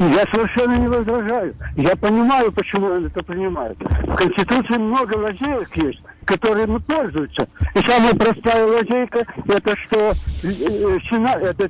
[0.00, 1.54] Я совершенно не возражаю.
[1.76, 3.76] Я понимаю, почему он это принимает.
[3.78, 7.46] В Конституции много лазеек есть, которыми пользуются.
[7.74, 11.68] И самая простая лазейка, это что э, сена, это,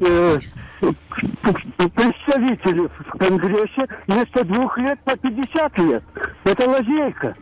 [0.00, 0.40] э,
[1.96, 6.04] представители в Конгрессе вместо двух лет по 50 лет.
[6.44, 7.34] Это лазейка.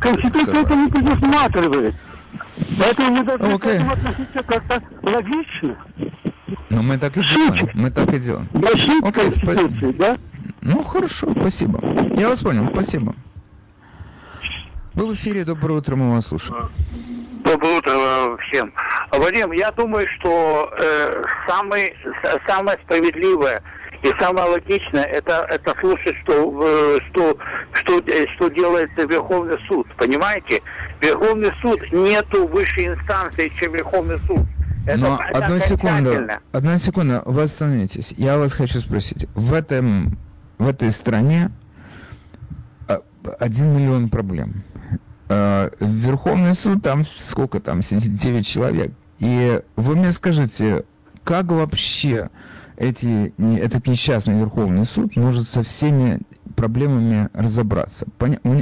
[0.00, 1.94] Конституция это не предусматривает.
[2.78, 3.58] Поэтому мы должны okay.
[3.58, 5.76] к этому относиться как-то логично.
[6.70, 7.70] Ну, мы так и делаем.
[7.74, 8.48] Мы так и делаем.
[9.02, 9.92] Окей, спасибо.
[9.94, 10.16] Да?
[10.60, 11.80] Ну, хорошо, спасибо.
[12.16, 13.14] Я вас понял, спасибо.
[14.94, 16.70] Вы в эфире, доброе утро, мы вас слушаем.
[17.44, 18.72] Доброе утро всем.
[19.10, 21.94] Вадим, я думаю, что э, самый,
[22.46, 23.62] самое справедливое
[24.02, 27.38] И самое логичное это, это слушать, что, что,
[27.72, 28.02] что,
[28.34, 29.86] что делается Верховный суд.
[29.96, 30.62] Понимаете?
[31.00, 34.40] Верховный суд нету высшей инстанции, чем Верховный суд.
[34.86, 36.12] Это, Но одну секунду,
[36.52, 38.14] одну секунду, вы остановитесь.
[38.16, 39.26] Я вас хочу спросить.
[39.34, 40.18] В этом,
[40.58, 41.50] в этой стране
[43.38, 44.62] один миллион проблем.
[45.28, 48.92] Верховный суд, там сколько там, сидит 9 человек.
[49.18, 50.84] И вы мне скажите,
[51.24, 52.30] как вообще
[52.76, 56.20] эти, этот несчастный Верховный суд может со всеми
[56.54, 58.06] проблемами разобраться?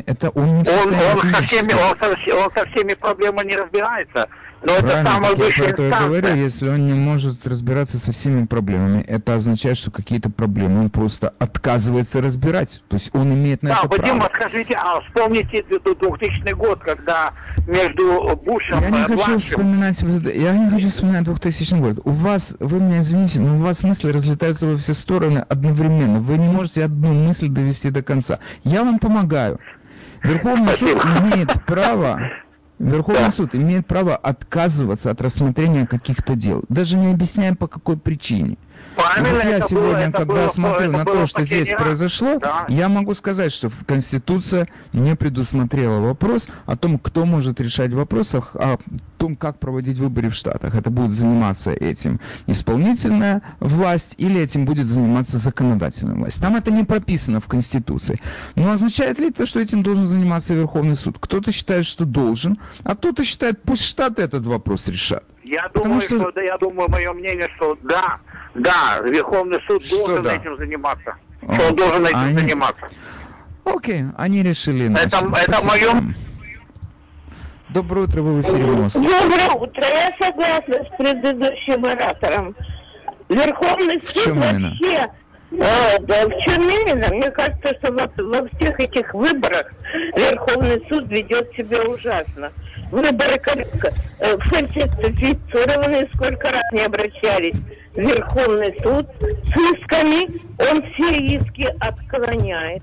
[0.07, 4.29] Это он не он, он, со всеми, он, со, он со всеми проблемами не разбирается.
[4.67, 6.07] Но Правильно, это самая высшая я инстанция.
[6.09, 10.91] говорю, если он не может разбираться со всеми проблемами, это означает, что какие-то проблемы он
[10.91, 12.83] просто отказывается разбирать.
[12.89, 14.31] То есть он имеет на да, это Вадим, право.
[14.35, 17.35] скажите, а вспомните 2000 год, когда
[17.67, 20.03] между Бушем я не хочу вспоминать,
[20.35, 22.01] Я не хочу вспоминать 2000 год.
[22.05, 26.21] У вас, вы меня извините, но у вас мысли разлетаются во все стороны одновременно.
[26.21, 28.39] Вы не можете одну мысль довести до конца.
[28.65, 29.61] Я вам помогаю.
[30.23, 32.19] Верховный суд имеет право
[32.85, 33.31] Верховный да.
[33.31, 38.59] суд имеет право отказываться от рассмотрения каких-то дел, даже не объясняя по какой причине.
[38.97, 41.83] Правильно, вот я сегодня, было, когда было, смотрю на то, что здесь раз.
[41.83, 42.67] произошло, да.
[42.69, 48.79] я могу сказать, что Конституция не предусмотрела вопрос о том, кто может решать вопрос о
[49.19, 50.75] том, как проводить выборы в Штатах.
[50.75, 56.41] Это будет заниматься этим исполнительная власть или этим будет заниматься законодательная власть.
[56.41, 58.21] Там это не прописано в Конституции.
[58.55, 61.17] Но означает ли это, что этим должен заниматься Верховный суд?
[61.19, 65.25] Кто-то считает, что должен, а кто-то считает, пусть Штаты этот вопрос решат.
[65.45, 66.19] Я думаю, что...
[66.19, 68.19] что да, я думаю, мое мнение, что да,
[68.55, 70.35] да, Верховный суд что должен да?
[70.35, 71.17] этим заниматься.
[71.43, 72.35] О, что он должен этим они...
[72.35, 72.87] заниматься.
[73.65, 74.93] Окей, они решили.
[74.93, 76.15] Это, это мое...
[77.71, 79.03] Доброе утро, вы в эфире Москвы.
[79.03, 82.55] Доброе утро, я согласна с предыдущим оратором.
[83.29, 84.95] Верховный суд в вообще...
[84.95, 85.09] Э,
[86.01, 87.09] да, в чем именно?
[87.09, 89.73] Мне кажется, что во, во всех этих выборах
[90.17, 92.53] Верховный суд ведет себя ужасно.
[92.91, 93.41] Выборы
[94.21, 97.57] э, фальсифицированы, сколько раз не обращались
[97.95, 100.41] Верховный суд с исками,
[100.71, 102.83] он все иски отклоняет.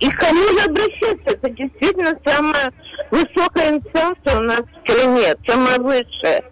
[0.00, 1.30] И к кому же обращаться?
[1.30, 2.72] Это действительно самая
[3.12, 6.42] высокая инстанция у нас в стране, самая высшая.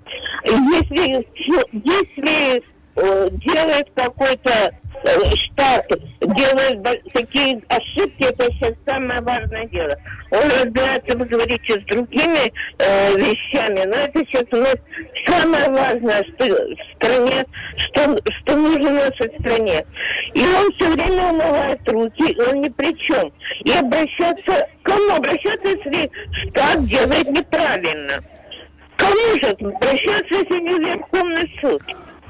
[0.44, 1.26] Если,
[1.72, 2.62] если
[2.96, 4.72] делает какой-то
[5.02, 5.86] Э, штат
[6.20, 6.82] делает
[7.14, 9.96] такие ошибки, это сейчас самое важное дело.
[10.30, 14.74] Он разбирается, вы говорите, с другими э, вещами, но это сейчас у нас
[15.26, 17.44] самое важное что в стране,
[17.76, 19.86] что, что нужно нашей стране.
[20.34, 23.32] И он все время умывает руки, он ни при чем.
[23.64, 26.10] И обращаться, кому обращаться, если
[26.48, 28.22] штат делает неправильно?
[28.96, 31.82] Кому же обращаться, если не Верховный суд?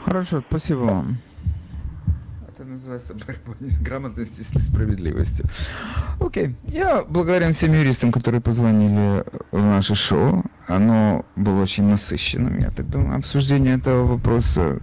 [0.04, 1.18] Хорошо, спасибо вам
[2.60, 5.46] это называется борьба с грамотностью с несправедливостью.
[6.20, 6.56] Окей.
[6.64, 10.44] Я благодарен всем юристам, которые позвонили в наше шоу.
[10.66, 13.16] Оно было очень насыщенным, я так думаю.
[13.16, 14.80] Обсуждение этого вопроса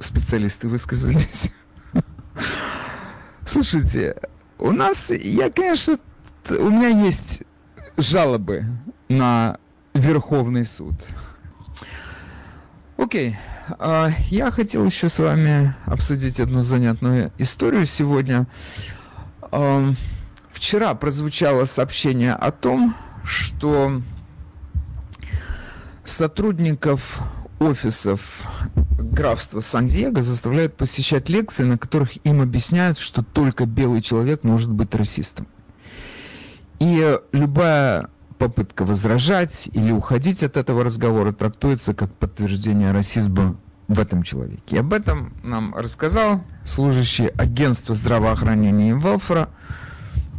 [0.00, 1.52] специалисты высказались.
[3.46, 4.16] Слушайте,
[4.58, 5.98] у нас, я, конечно,
[6.50, 7.44] у меня есть
[7.96, 8.64] жалобы
[9.08, 9.58] на
[9.94, 10.94] Верховный суд.
[12.96, 13.36] Окей.
[13.68, 18.46] А, я хотел еще с вами обсудить одну занятную историю сегодня.
[20.50, 24.02] Вчера прозвучало сообщение о том, что
[26.04, 27.18] сотрудников
[27.58, 28.20] офисов
[28.98, 34.94] графства Сан-Диего заставляют посещать лекции, на которых им объясняют, что только белый человек может быть
[34.94, 35.48] расистом.
[36.78, 43.56] И любая попытка возражать или уходить от этого разговора трактуется как подтверждение расизма
[43.88, 44.76] в этом человеке.
[44.76, 49.48] И об этом нам рассказал служащий агентства здравоохранения Велфора.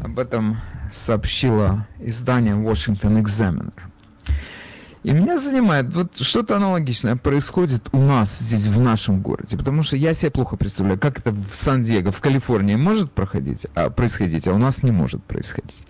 [0.04, 0.58] Об этом
[0.92, 3.74] сообщило издание Washington Examiner.
[5.08, 9.56] И меня занимает, вот что-то аналогичное происходит у нас здесь, в нашем городе.
[9.56, 13.90] Потому что я себе плохо представляю, как это в Сан-Диего, в Калифорнии может проходить, а,
[13.90, 15.88] происходить, а у нас не может происходить.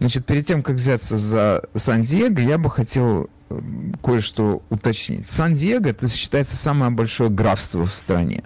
[0.00, 3.58] Значит, перед тем, как взяться за Сан-Диего, я бы хотел э,
[4.02, 5.26] кое-что уточнить.
[5.26, 8.44] Сан-Диего это считается самое большое графство в стране.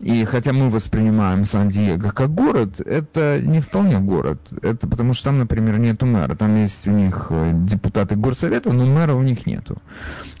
[0.00, 4.40] И хотя мы воспринимаем Сан-Диего как город, это не вполне город.
[4.62, 6.34] Это потому что там, например, нету мэра.
[6.34, 9.80] Там есть у них э, депутаты горсовета, но мэра у них нету.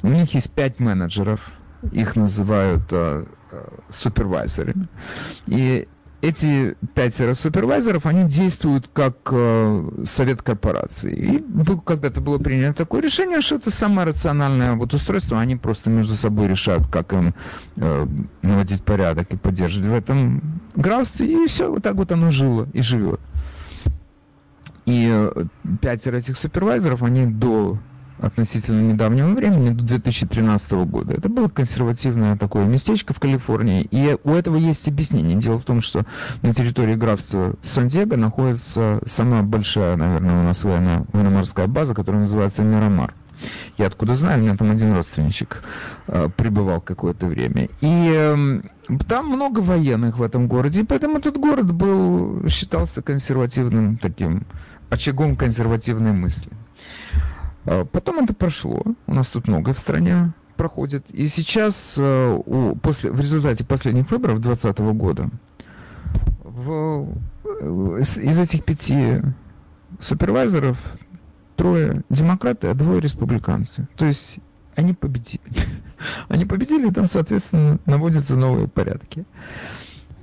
[0.02, 1.50] У них есть пять менеджеров,
[1.92, 4.88] их называют э, э, супервайзерами.
[5.46, 5.88] И
[6.22, 11.14] эти пятеро супервайзеров, они действуют как э, совет корпорации.
[11.14, 15.90] И был, когда-то было принято такое решение, что это самое рациональное вот устройство, они просто
[15.90, 17.34] между собой решают, как им
[17.76, 18.06] э,
[18.42, 22.80] наводить порядок и поддерживать в этом графстве, и все, вот так вот оно жило и
[22.80, 23.20] живет.
[24.86, 25.44] И э,
[25.80, 27.78] пятеро этих супервайзеров, они до
[28.18, 31.14] относительно недавнего времени, до 2013 года.
[31.14, 35.36] Это было консервативное такое местечко в Калифорнии, и у этого есть объяснение.
[35.36, 36.04] Дело в том, что
[36.42, 42.62] на территории графства Сан-Диего находится самая большая, наверное, у нас военно, военно-морская база, которая называется
[42.62, 43.14] Мирамар.
[43.76, 45.62] Я откуда знаю, у меня там один родственничек
[46.06, 47.68] э, пребывал какое-то время.
[47.80, 48.60] И э,
[49.08, 54.46] там много военных в этом городе, и поэтому этот город был, считался консервативным таким
[54.88, 56.50] очагом консервативной мысли.
[57.66, 58.82] Э, потом это прошло.
[59.06, 61.10] У нас тут много в стране проходит.
[61.10, 65.28] И сейчас, э, у, после, в результате последних выборов 2020 года,
[66.42, 67.08] в,
[67.44, 69.22] э, из этих пяти
[70.00, 70.78] супервайзеров
[71.56, 73.88] трое демократы, а двое республиканцы.
[73.96, 74.38] То есть
[74.74, 75.42] они победили.
[76.28, 79.24] Они победили, и там, соответственно, наводятся новые порядки.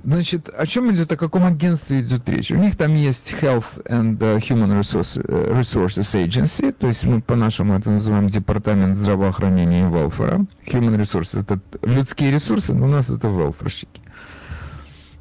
[0.04, 2.52] Значит, о чем идет, о каком агентстве идет речь?
[2.52, 7.22] У них там есть Health and uh, Human Resources, uh, Resources Agency, то есть мы
[7.22, 10.46] по-нашему это называем Департамент здравоохранения и welfare.
[10.66, 14.02] Human Resources это людские ресурсы, но у нас это welfarщики.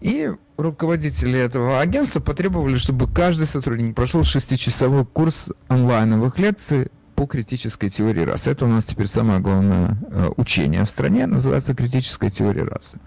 [0.01, 7.89] И руководители этого агентства потребовали, чтобы каждый сотрудник прошел шестичасовой курс онлайновых лекций по критической
[7.89, 8.51] теории расы.
[8.51, 12.99] Это у нас теперь самое главное э, учение в стране, называется критическая теория расы.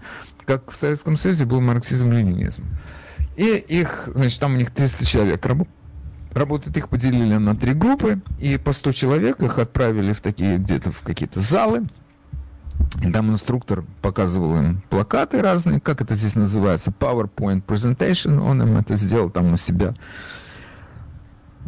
[0.45, 2.63] Как в Советском Союзе был марксизм-ленинизм.
[3.35, 5.77] И их, значит, там у них 300 человек работает
[6.37, 10.91] работают, их поделили на три группы, и по 100 человек их отправили в такие где-то
[10.91, 11.87] в какие-то залы,
[13.03, 18.77] и там инструктор показывал им плакаты разные, как это здесь называется, PowerPoint Presentation, он им
[18.77, 19.95] это сделал там у себя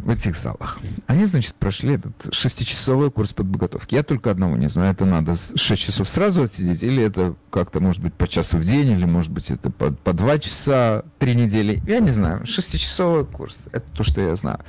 [0.00, 0.78] в этих залах.
[1.06, 3.94] Они, значит, прошли этот шестичасовой курс подготовки.
[3.94, 8.02] Я только одного не знаю, это надо 6 часов сразу отсидеть, или это как-то, может
[8.02, 11.82] быть, по часу в день, или, может быть, это по, по 2 часа, 3 недели.
[11.86, 12.46] Я не знаю.
[12.46, 13.66] Шестичасовой курс.
[13.72, 14.60] Это то, что я знаю.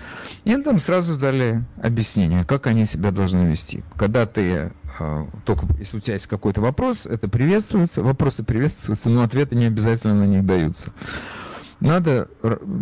[0.44, 3.84] И там сразу дали объяснение, как они себя должны вести.
[3.98, 9.24] Когда ты а, только если у тебя есть какой-то вопрос, это приветствуется, вопросы приветствуются, но
[9.24, 10.92] ответы не обязательно на них даются.
[11.80, 12.30] Надо,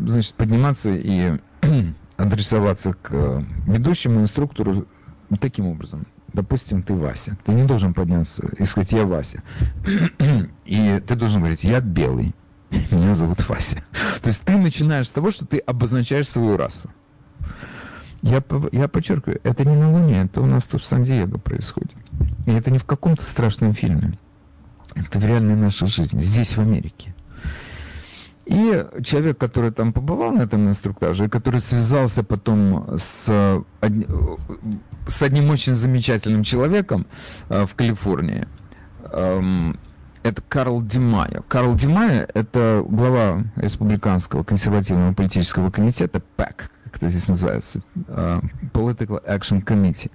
[0.05, 1.39] значит, подниматься и
[2.19, 4.85] адресоваться к э, ведущему инструктору
[5.39, 6.05] таким образом.
[6.33, 7.37] Допустим, ты Вася.
[7.45, 9.41] Ты не должен подняться и сказать, я Вася.
[10.65, 12.35] И ты должен говорить, я белый.
[12.91, 13.83] Меня зовут Вася.
[14.21, 16.89] То есть ты начинаешь с того, что ты обозначаешь свою расу.
[18.21, 18.43] Я,
[18.73, 21.95] я подчеркиваю, это не на Луне, это у нас тут в Сан-Диего происходит.
[22.45, 24.19] И это не в каком-то страшном фильме.
[24.93, 27.15] Это в реальной нашей жизни, здесь, в Америке.
[28.49, 33.31] И человек, который там побывал на этом инструктаже, который связался потом с,
[35.07, 37.05] с одним очень замечательным человеком
[37.49, 38.47] э, в Калифорнии,
[39.13, 39.79] эм,
[40.23, 41.43] это Карл Димайо.
[41.47, 48.43] Карл Димайо– это глава Республиканского консервативного политического комитета ПЭК, как это здесь называется, uh,
[48.73, 50.09] Political Action Committee.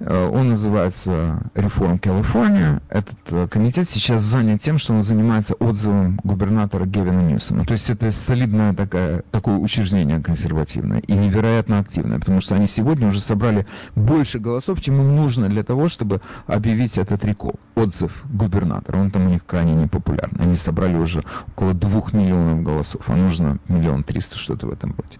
[0.00, 2.80] Uh, он называется Reform California.
[2.88, 7.64] Этот uh, комитет сейчас занят тем, что он занимается отзывом губернатора Гевина Ньюсома.
[7.64, 13.08] То есть это солидное такое, такое учреждение консервативное и невероятно активное, потому что они сегодня
[13.08, 18.98] уже собрали больше голосов, чем им нужно для того, чтобы объявить этот рекол, отзыв губернатора.
[18.98, 20.44] Он там у них крайне непопулярный.
[20.44, 25.18] Они собрали уже около двух миллионов голосов, а нужно миллион триста, что-то в этом роде.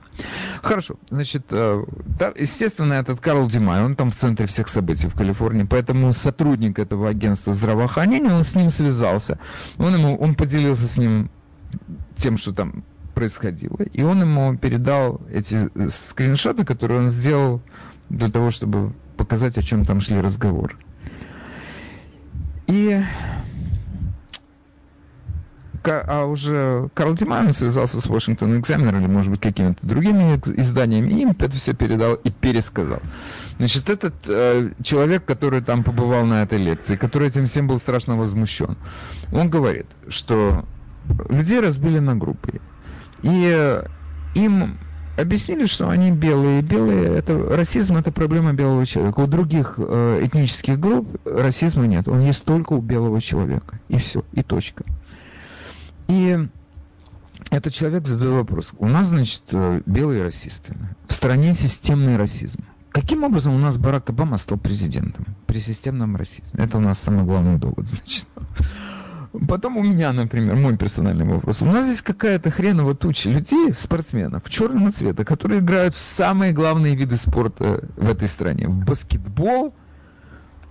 [0.63, 1.85] Хорошо, значит, э,
[2.37, 7.09] естественно, этот Карл Димай, он там в центре всех событий в Калифорнии, поэтому сотрудник этого
[7.09, 9.39] агентства здравоохранения, он с ним связался,
[9.79, 11.31] он, ему, он поделился с ним
[12.17, 17.61] тем, что там происходило, и он ему передал эти скриншоты, которые он сделал
[18.09, 20.77] для того, чтобы показать, о чем там шли разговоры.
[22.69, 23.03] И
[25.89, 31.23] а уже Карл Диман связался с Washington Examiner или, может быть, какими-то другими изданиями, и
[31.23, 33.01] им это все передал и пересказал.
[33.59, 38.17] Значит, этот э, человек, который там побывал на этой лекции, который этим всем был страшно
[38.17, 38.77] возмущен,
[39.33, 40.65] он говорит, что
[41.29, 42.61] людей разбили на группы.
[43.23, 43.85] И э,
[44.35, 44.79] им
[45.19, 46.63] объяснили, что они белые.
[46.63, 49.21] Белые это расизм это проблема белого человека.
[49.21, 52.09] У других э, этнических групп расизма нет.
[52.09, 53.81] Он есть только у белого человека.
[53.89, 54.85] И все, и точка.
[56.09, 56.49] И
[57.51, 58.75] этот человек задает вопрос.
[58.79, 60.77] У нас, значит, э, белые расисты.
[61.07, 62.65] В стране системный расизм.
[62.91, 66.65] Каким образом у нас Барак Обама стал президентом при системном расизме?
[66.65, 68.27] Это у нас самый главный довод, значит.
[69.47, 71.63] Потом у меня, например, мой персональный вопрос.
[71.63, 76.95] У нас здесь какая-то хреновая туча людей, спортсменов, черного цвета, которые играют в самые главные
[76.97, 78.69] виды спорта в этой стране.
[78.69, 79.75] В баскетбол,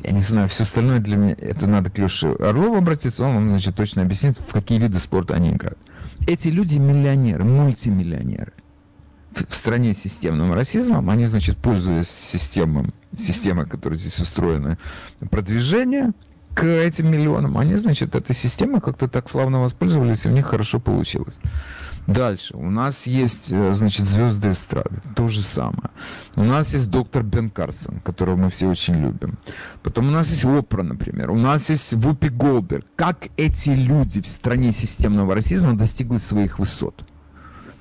[0.03, 3.49] я не знаю, все остальное для меня, это надо к Леше Орлову обратиться, он вам,
[3.49, 5.79] значит, точно объяснит, в какие виды спорта они играют.
[6.27, 8.53] эти люди миллионеры, мультимиллионеры.
[9.31, 14.77] В, в стране с системным расизмом, они, значит, пользуясь системой, системой, которая здесь устроена,
[15.29, 16.13] продвижение,
[16.57, 20.79] к этим миллионам, они, значит, этой системой как-то так славно воспользовались, и у них хорошо
[20.79, 21.39] получилось.
[22.07, 22.55] Дальше.
[22.55, 25.01] У нас есть, э, значит, звезды эстрады.
[25.13, 25.91] То же самое.
[26.37, 29.37] У нас есть доктор Бен Карсон, которого мы все очень любим.
[29.83, 31.31] Потом у нас есть Опра, например.
[31.31, 32.85] У нас есть Вупи Голберг.
[32.95, 37.03] Как эти люди в стране системного расизма достигли своих высот?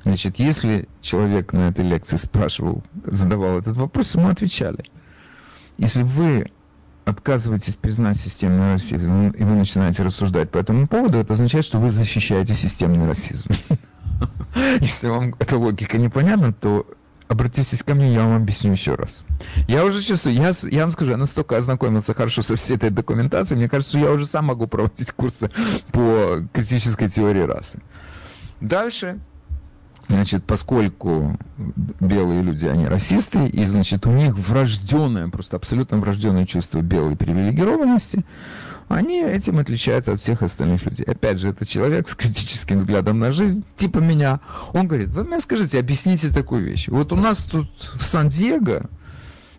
[0.03, 4.85] Значит, если человек на этой лекции спрашивал, задавал этот вопрос, ему отвечали.
[5.79, 6.51] Если вы
[7.05, 11.91] отказываетесь признать системный расизм, и вы начинаете рассуждать по этому поводу, это означает, что вы
[11.91, 13.51] защищаете системный расизм.
[14.81, 16.87] Если вам эта логика непонятна, то
[17.29, 19.25] обратитесь ко мне, я вам объясню еще раз.
[19.69, 23.59] Я уже чувствую, я, я вам скажу, я настолько ознакомился хорошо со всей этой документацией,
[23.59, 25.51] мне кажется, я уже сам могу проводить курсы
[25.93, 27.81] по критической теории расы.
[28.61, 29.19] Дальше,
[30.09, 31.37] значит, поскольку
[32.01, 38.25] белые люди, они расисты, и, значит, у них врожденное, просто абсолютно врожденное чувство белой привилегированности,
[38.89, 41.05] они этим отличаются от всех остальных людей.
[41.05, 44.41] Опять же, это человек с критическим взглядом на жизнь, типа меня.
[44.72, 46.89] Он говорит, вы мне скажите, объясните такую вещь.
[46.89, 48.89] Вот у нас тут в Сан-Диего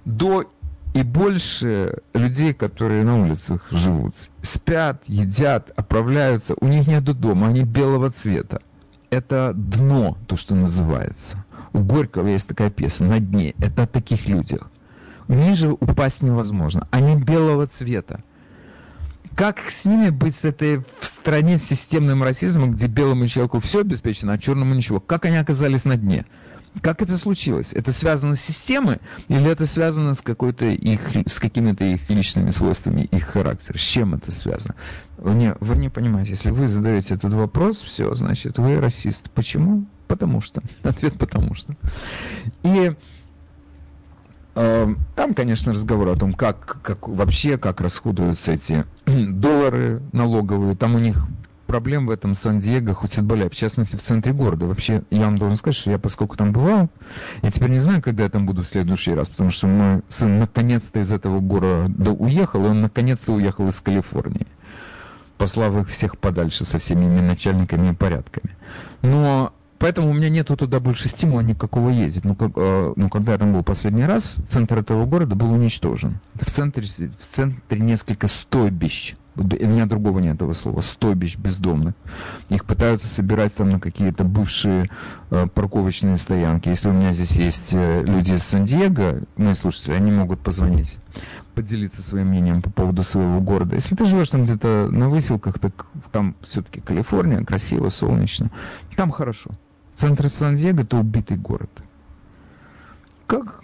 [0.06, 0.46] до
[0.94, 7.64] и больше людей, которые на улицах живут, спят, едят, оправляются, у них нет дома, они
[7.64, 8.62] белого цвета.
[9.10, 11.46] Это дно, то, что называется.
[11.74, 13.54] У Горького есть такая песня «На дне».
[13.60, 14.70] Это о таких людях.
[15.28, 16.88] Ниже упасть невозможно.
[16.92, 18.24] Они белого цвета.
[19.38, 23.82] Как с ними быть с этой в стране с системным расизмом, где белому человеку все
[23.82, 25.00] обеспечено, а черному ничего?
[25.00, 26.26] Как они оказались на дне?
[26.82, 27.72] Как это случилось?
[27.72, 33.02] Это связано с системой или это связано с какой-то их, с какими-то их личными свойствами,
[33.12, 33.78] их характера?
[33.78, 34.74] С чем это связано?
[35.20, 39.30] Не, вы не понимаете, если вы задаете этот вопрос, все, значит, вы расист.
[39.30, 39.86] Почему?
[40.08, 40.64] Потому что.
[40.82, 41.76] Ответ потому что.
[42.64, 42.96] И
[44.58, 50.76] там, конечно, разговор о том, как, как вообще, как расходуются эти доллары налоговые.
[50.76, 51.28] Там у них
[51.68, 54.66] проблем в этом Сан-Диего, хоть отбавляй, в частности, в центре города.
[54.66, 56.90] Вообще, я вам должен сказать, что я, поскольку там бывал,
[57.44, 60.40] я теперь не знаю, когда я там буду в следующий раз, потому что мой сын
[60.40, 64.48] наконец-то из этого города уехал, и он наконец-то уехал из Калифорнии,
[65.38, 68.56] послав их всех подальше со всеми начальниками и порядками.
[69.04, 72.26] Но Поэтому у меня нету туда больше стимула никакого ездить.
[72.26, 76.20] Ну, как, э, ну, когда я там был последний раз, центр этого города был уничтожен.
[76.34, 79.16] В центре, в центре несколько стойбищ.
[79.36, 80.80] У меня другого нет этого слова.
[80.82, 81.94] Стойбищ бездомных.
[82.50, 84.90] Их пытаются собирать там на какие-то бывшие
[85.30, 86.70] э, парковочные стоянки.
[86.70, 90.98] Если у меня здесь есть э, люди из Сан-Диего, мои слушатели, они могут позвонить
[91.54, 93.74] поделиться своим мнением по поводу своего города.
[93.74, 98.52] Если ты живешь там где-то на выселках, так там все-таки Калифорния, красиво, солнечно,
[98.96, 99.50] там хорошо.
[99.98, 101.72] Центр Сан-Диего– это убитый город.
[103.26, 103.62] Как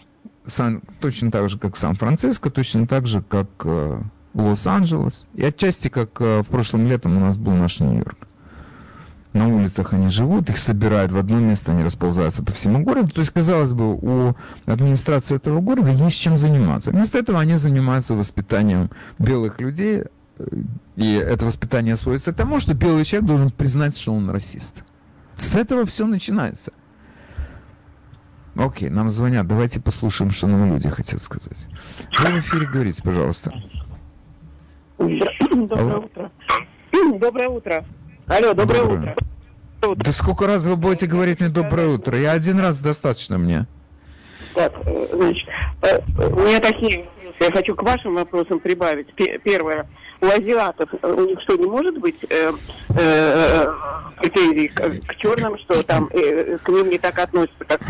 [0.48, 4.02] Сан, точно так же, как Сан-Франциско, точно так же, как э,
[4.34, 5.28] Лос-Анджелес.
[5.36, 8.18] И отчасти, как э, в прошлом летом у нас был наш Нью-Йорк.
[9.34, 13.12] На улицах они живут, их собирают в одно место, они расползаются по всему городу.
[13.12, 16.90] То есть, казалось бы, у администрации этого города есть чем заниматься.
[16.90, 20.06] Вместо этого они занимаются воспитанием белых людей,
[20.96, 24.84] и это воспитание сводится к тому, что белый человек должен признать, что он расист.
[25.44, 26.72] С этого все начинается.
[28.56, 29.46] Окей, нам звонят.
[29.46, 31.68] Давайте послушаем, что нам люди хотят сказать.
[32.18, 33.54] Вы в эфире говорите, пожалуйста.
[34.98, 36.00] Доброе Алло.
[36.00, 36.32] утро.
[37.20, 37.86] Доброе утро.
[38.28, 39.16] Алло, доброе, доброе.
[39.82, 39.96] утро.
[40.04, 42.18] Да сколько раз вы будете говорить мне доброе утро?
[42.18, 43.68] Я один раз достаточно мне.
[44.56, 45.48] Так, э, значит,
[45.82, 47.06] э, у меня такие
[47.40, 49.08] я хочу к вашим вопросам прибавить.
[49.44, 49.88] Первое
[50.24, 52.54] у азиатов э, у них что, не может быть э,
[52.90, 53.68] э,
[54.22, 57.82] претензий к, к черным, что там э, к ним не так относятся, как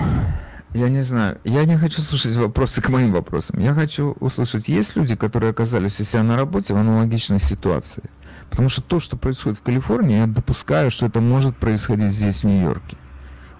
[0.73, 1.37] я не знаю.
[1.43, 3.59] Я не хочу слушать вопросы к моим вопросам.
[3.59, 8.01] Я хочу услышать, есть люди, которые оказались у себя на работе в аналогичной ситуации.
[8.49, 12.45] Потому что то, что происходит в Калифорнии, я допускаю, что это может происходить здесь, в
[12.45, 12.97] Нью-Йорке.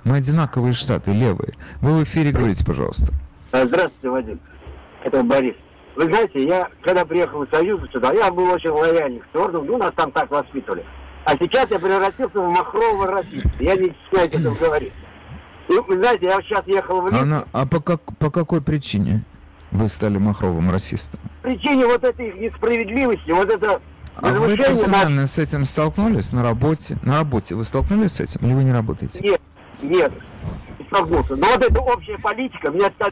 [0.04, 1.54] Мы одинаковые штаты, левые.
[1.82, 3.14] Вы в эфире говорите, пожалуйста.
[3.52, 4.40] Здравствуйте, Вадим.
[5.04, 5.56] Это Борис.
[5.96, 9.78] Вы знаете, я, когда приехал в Союз сюда, я был очень лояльный к черным, ну,
[9.78, 10.86] нас там так воспитывали.
[11.26, 13.50] А сейчас я превратился в махрового расиста.
[13.60, 14.94] Я не об этом говорить.
[15.70, 17.20] И, вы знаете, я сейчас ехал в Литву.
[17.22, 19.24] А, а по, как, по какой причине
[19.72, 21.20] вы стали махровым расистом?
[21.42, 23.82] Причине вот этой несправедливости, вот это
[24.16, 25.28] а вы персонально на...
[25.28, 26.98] с этим столкнулись на работе?
[27.02, 29.20] На работе вы столкнулись с этим или вы не работаете?
[29.22, 29.42] Нет,
[29.82, 30.12] нет,
[30.80, 31.36] не столкнулся.
[31.36, 33.08] Но вот эта общая политика меня Ну,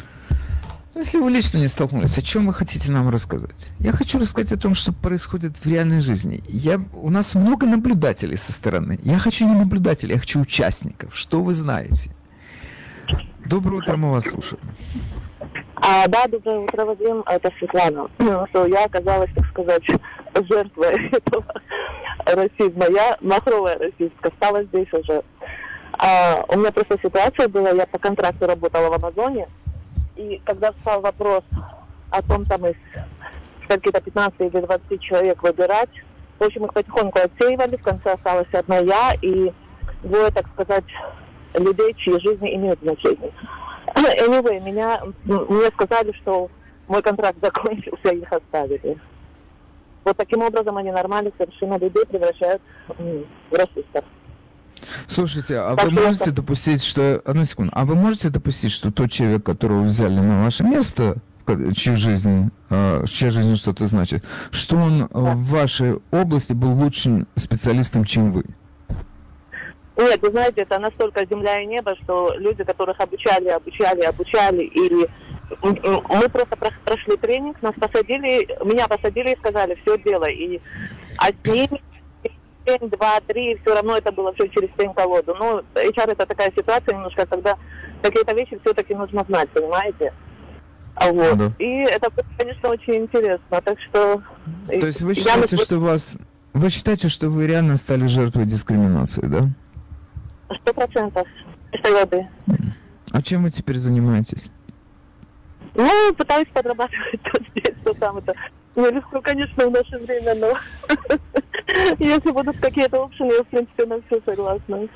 [0.95, 3.71] если вы лично не столкнулись, о чем вы хотите нам рассказать?
[3.79, 6.43] Я хочу рассказать о том, что происходит в реальной жизни.
[6.47, 8.99] Я, у нас много наблюдателей со стороны.
[9.03, 11.15] Я хочу не наблюдателей, я хочу участников.
[11.15, 12.11] Что вы знаете?
[13.45, 14.61] Доброе утро, мы вас слушаем.
[15.75, 17.23] А, да, доброе утро, Вадим.
[17.25, 18.07] Это Светлана.
[18.49, 19.83] Что я оказалась, так сказать,
[20.49, 21.45] жертвой этого
[22.25, 22.85] расизма.
[22.89, 25.23] Я махровая расистка, стала здесь уже.
[25.93, 29.47] А, у меня просто ситуация была, я по контракту работала в Амазоне,
[30.21, 31.43] и когда встал вопрос
[32.11, 32.75] о том, там из
[33.67, 35.89] какие-то 15 или 20 человек выбирать,
[36.39, 39.51] в общем, их потихоньку отсеивали, в конце осталась одна я и
[40.03, 40.85] двое, так сказать,
[41.53, 43.31] людей, чьи жизни имеют значение.
[43.95, 46.49] Anyway, меня, мне сказали, что
[46.87, 48.97] мой контракт закончился, их оставили.
[50.03, 52.61] Вот таким образом они нормально совершенно людей превращают
[52.97, 54.03] в расистов.
[55.07, 57.21] Слушайте, а вы можете допустить, что...
[57.25, 57.71] Одну секунду.
[57.75, 61.17] А вы можете допустить, что тот человек, которого взяли на ваше место,
[61.75, 68.05] чью жизнь, а, чья жизнь что-то значит, что он в вашей области был лучшим специалистом,
[68.05, 68.45] чем вы?
[69.97, 75.07] Нет, вы знаете, это настолько земля и небо, что люди, которых обучали, обучали, обучали, и
[75.61, 76.55] мы просто
[76.85, 80.33] прошли тренинг, нас посадили, меня посадили и сказали, все делай.
[80.33, 80.61] И,
[81.19, 81.81] с ними
[82.65, 85.35] день, два, три, все равно это было все через пень-колоду.
[85.35, 87.57] Ну, HR это такая ситуация немножко, когда
[88.01, 90.13] какие-то вещи все-таки нужно знать, понимаете?
[90.95, 91.37] А вот.
[91.37, 91.51] Да.
[91.59, 93.61] И это, конечно, очень интересно.
[93.63, 94.21] Так что...
[94.67, 95.63] То есть вы считаете, я...
[95.63, 96.17] что вас...
[96.53, 99.47] Вы считаете, что вы реально стали жертвой дискриминации, да?
[100.61, 101.27] Сто процентов.
[101.83, 102.27] Воды.
[103.11, 104.49] А чем вы теперь занимаетесь?
[105.75, 108.17] Ну, пытаюсь подрабатывать то здесь, то там.
[108.17, 108.33] Это
[108.75, 110.57] нелегко, конечно, в наше время, но
[111.99, 114.87] если будут какие-то опшены, я, в принципе, на все согласна.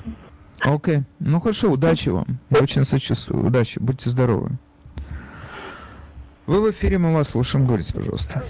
[0.60, 0.96] Окей.
[0.96, 1.02] Okay.
[1.20, 2.38] Ну хорошо, удачи вам.
[2.50, 3.46] Я очень сочувствую.
[3.46, 3.78] Удачи.
[3.78, 4.50] Будьте здоровы.
[6.46, 7.66] Вы в эфире, мы вас слушаем.
[7.66, 8.42] Говорите, пожалуйста.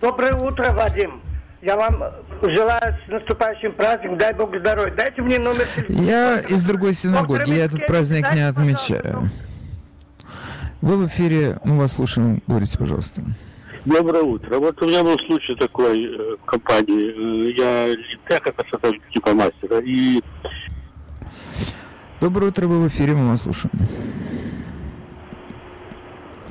[0.00, 1.22] Доброе утро, Вадим.
[1.62, 2.02] Я вам
[2.42, 4.94] желаю с наступающим праздником, дай Бог здоровья.
[4.94, 6.06] Дайте мне номер телефона.
[6.06, 9.30] Я из другой синагоги, я этот праздник не отмечаю.
[10.80, 13.22] Вы в эфире, мы вас слушаем, говорите, пожалуйста.
[13.84, 14.58] Доброе утро.
[14.58, 17.48] Вот у меня был случай такой э, в компании.
[17.48, 17.94] Э, я
[18.28, 19.80] это что-то типа мастера.
[19.80, 20.22] И...
[22.20, 23.72] Доброе утро, вы в эфире, мы вас слушаем.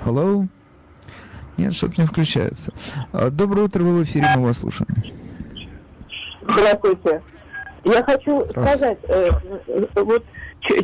[0.06, 0.48] Hello?
[1.58, 2.72] Нет, что-то не включается.
[3.12, 4.88] А, доброе утро, вы в эфире, мы вас слушаем.
[6.42, 7.22] Здравствуйте.
[7.84, 9.30] Я хочу сказать, э,
[9.96, 10.24] вот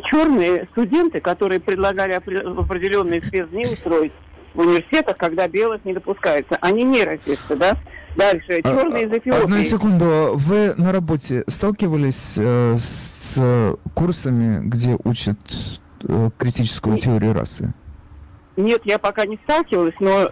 [0.04, 4.12] черные студенты, которые предлагали определенные спецдни устроить
[4.54, 7.76] в университетах, когда белых не допускается, они не расисты, да?
[8.16, 9.42] Дальше, а, черные из а, Эфиопии.
[9.42, 15.38] Одну секунду, вы на работе сталкивались э, с курсами, где учат
[16.02, 17.74] э, критическую теорию расы?
[18.56, 20.30] Нет, я пока не сталкивалась, но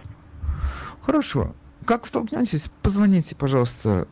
[1.05, 1.53] Хорошо.
[1.85, 4.07] Как столкнетесь, позвоните, пожалуйста,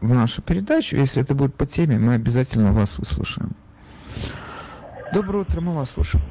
[0.00, 0.96] в нашу передачу.
[0.96, 3.52] Если это будет по теме, мы обязательно вас выслушаем.
[5.12, 6.24] Доброе утро, мы вас слушаем.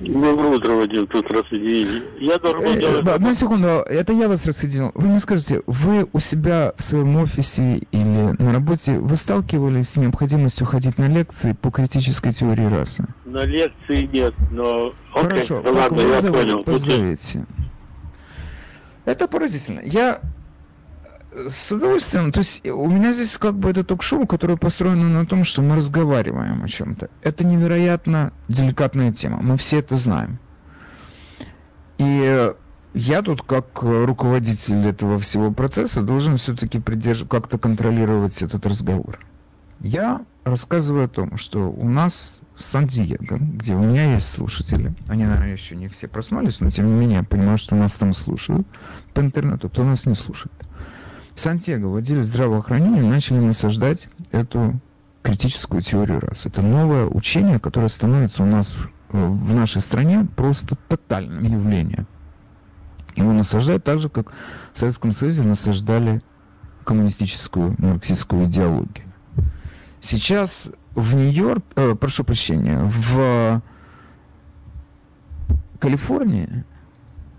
[0.00, 2.02] Доброе утро, Вадим, тут рассоединили.
[2.20, 3.06] Я должен был э, делать...
[3.06, 4.92] Одну секунду, это я вас рассоединил.
[4.94, 9.96] Вы мне скажите, вы у себя в своем офисе или на работе, вы сталкивались с
[9.98, 13.04] необходимостью ходить на лекции по критической теории расы?
[13.26, 14.94] На лекции нет, но...
[15.12, 17.44] Хорошо, Окей, как ладно, вы зовут, позовите.
[19.04, 19.80] Это поразительно.
[19.84, 20.20] Я
[21.32, 25.44] с удовольствием, то есть у меня здесь как бы это ток-шоу, которое построено на том,
[25.44, 27.08] что мы разговариваем о чем-то.
[27.22, 30.38] Это невероятно деликатная тема, мы все это знаем.
[31.98, 32.52] И
[32.94, 37.24] я тут как руководитель этого всего процесса должен все-таки придерж...
[37.28, 39.20] как-то контролировать этот разговор.
[39.78, 45.24] Я рассказываю о том, что у нас в Сан-Диего, где у меня есть слушатели, они,
[45.24, 48.66] наверное, еще не все проснулись, но тем не менее я понимаю, что нас там слушают
[49.14, 50.52] по интернету, кто нас не слушает.
[51.34, 54.80] В отделе здравоохранения начали насаждать эту
[55.22, 56.46] критическую теорию рас.
[56.46, 58.76] Это новое учение, которое становится у нас
[59.10, 62.06] в нашей стране просто тотальным явлением.
[63.16, 64.32] Его насаждают так же, как
[64.72, 66.22] в Советском Союзе насаждали
[66.84, 69.06] коммунистическую марксистскую идеологию.
[70.00, 73.62] Сейчас в Нью-Йорк, э, прошу прощения, в
[75.78, 76.64] Калифорнии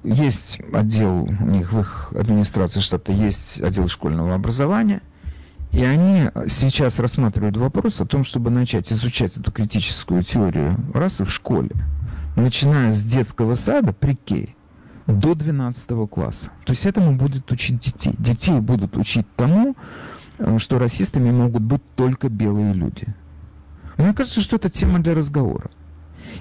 [0.04, 5.02] есть отдел, у них в их администрации штата есть отдел школьного образования,
[5.72, 11.32] и они сейчас рассматривают вопрос о том, чтобы начать изучать эту критическую теорию расы в
[11.32, 11.72] школе,
[12.36, 14.56] начиная с детского сада при Кей
[15.08, 16.52] до 12 класса.
[16.66, 18.14] То есть этому будут учить детей.
[18.18, 19.76] Детей будут учить тому,
[20.42, 23.08] Э, что расистами могут быть только белые люди.
[23.98, 25.70] Мне кажется, что это тема для разговора.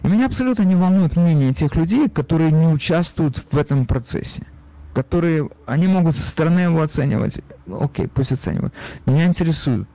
[0.03, 4.47] И меня абсолютно не волнует мнение тех людей, которые не участвуют в этом процессе.
[4.95, 7.41] Которые, они могут со стороны его оценивать.
[7.69, 8.75] Окей, пусть оценивают.
[9.07, 9.89] Меня интересует,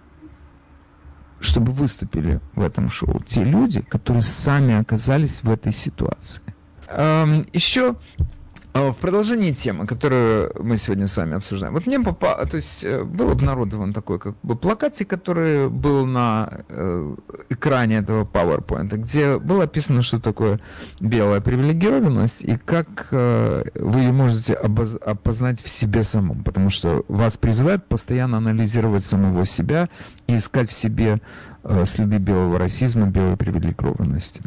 [1.39, 6.41] чтобы выступили в этом шоу те люди, которые сами оказались в этой ситуации.
[6.88, 7.95] Эм, еще
[8.76, 13.05] в продолжении темы, которую мы сегодня с вами обсуждаем, вот мне попал, то есть э,
[13.05, 17.15] был обнародован такой как бы плакатик, который был на э,
[17.49, 20.59] экране этого PowerPoint, где было описано, что такое
[20.99, 27.05] белая привилегированность и как э, вы ее можете обоз- опознать в себе самом, потому что
[27.07, 29.88] вас призывают постоянно анализировать самого себя
[30.28, 31.21] и искать в себе
[31.63, 34.41] э, следы белого расизма, белой привилегированности.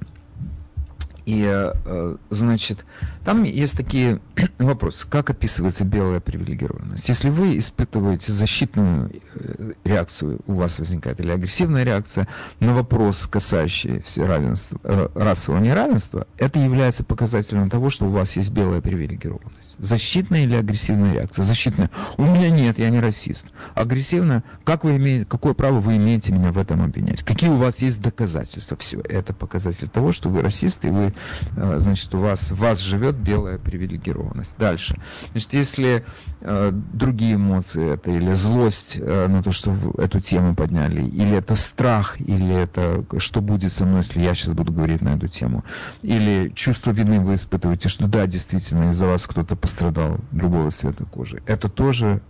[1.29, 2.87] И, э, значит,
[3.22, 4.22] там есть такие
[4.59, 5.07] вопросы.
[5.07, 7.07] Как описывается белая привилегированность?
[7.07, 12.29] Если вы испытываете защитную э, реакцию, у вас возникает или агрессивная реакция
[12.61, 18.51] на вопрос, касающийся равенства, э, расового неравенства, это является показателем того, что у вас есть
[18.51, 19.74] белая привилегированность.
[19.76, 21.43] Защитная или агрессивная реакция?
[21.43, 21.91] Защитная.
[22.16, 23.49] У меня нет, я не расист.
[23.74, 24.45] Агрессивная.
[24.64, 27.22] Как вы имеете, какое право вы имеете меня в этом обвинять?
[27.22, 28.79] Какие у вас есть доказательства?
[28.79, 29.01] Все.
[29.01, 31.12] Это показатель того, что вы расист, и вы
[31.55, 34.57] значит, у вас, в вас живет белая привилегированность.
[34.59, 34.99] Дальше.
[35.33, 36.05] Значит, если
[36.41, 41.55] э, другие эмоции, это или злость э, на то, что эту тему подняли, или это
[41.57, 45.64] страх, или это что будет со мной, если я сейчас буду говорить на эту тему,
[46.03, 51.43] или чувство вины вы испытываете, что да, действительно, из-за вас кто-то пострадал другого цвета кожи.
[51.47, 52.21] Это тоже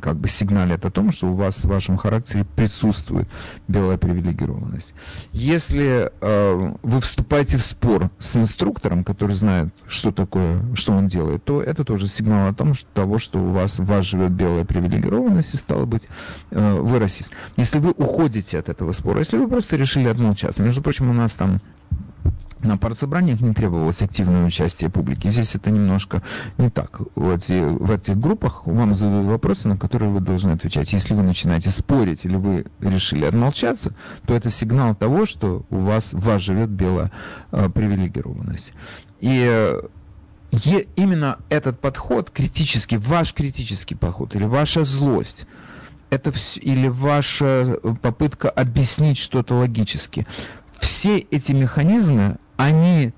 [0.00, 3.28] как бы сигналит о том, что у вас в вашем характере присутствует
[3.66, 4.94] белая привилегированность.
[5.32, 11.44] Если э, вы вступаете в спор с инструктором, который знает, что такое, что он делает,
[11.44, 14.64] то это тоже сигнал о том, что того, что у вас в вас живет белая
[14.64, 16.08] привилегированность, и стало быть,
[16.50, 17.32] э, вы расист.
[17.56, 21.34] Если вы уходите от этого спора, если вы просто решили отмолчаться, между прочим, у нас
[21.34, 21.60] там
[22.62, 25.28] на партсобраниях не требовалось активное участие публики.
[25.28, 26.22] Здесь это немножко
[26.56, 27.00] не так.
[27.14, 30.92] Вот в этих группах вам задают вопросы, на которые вы должны отвечать.
[30.92, 33.94] Если вы начинаете спорить или вы решили отмолчаться,
[34.26, 37.12] то это сигнал того, что у вас, в вас живет белая
[37.52, 38.72] э, привилегированность.
[39.20, 39.80] И э,
[40.96, 45.46] именно этот подход, критический, ваш критический подход или ваша злость,
[46.10, 50.26] это все, или ваша попытка объяснить что-то логически,
[50.80, 53.14] все эти механизмы, они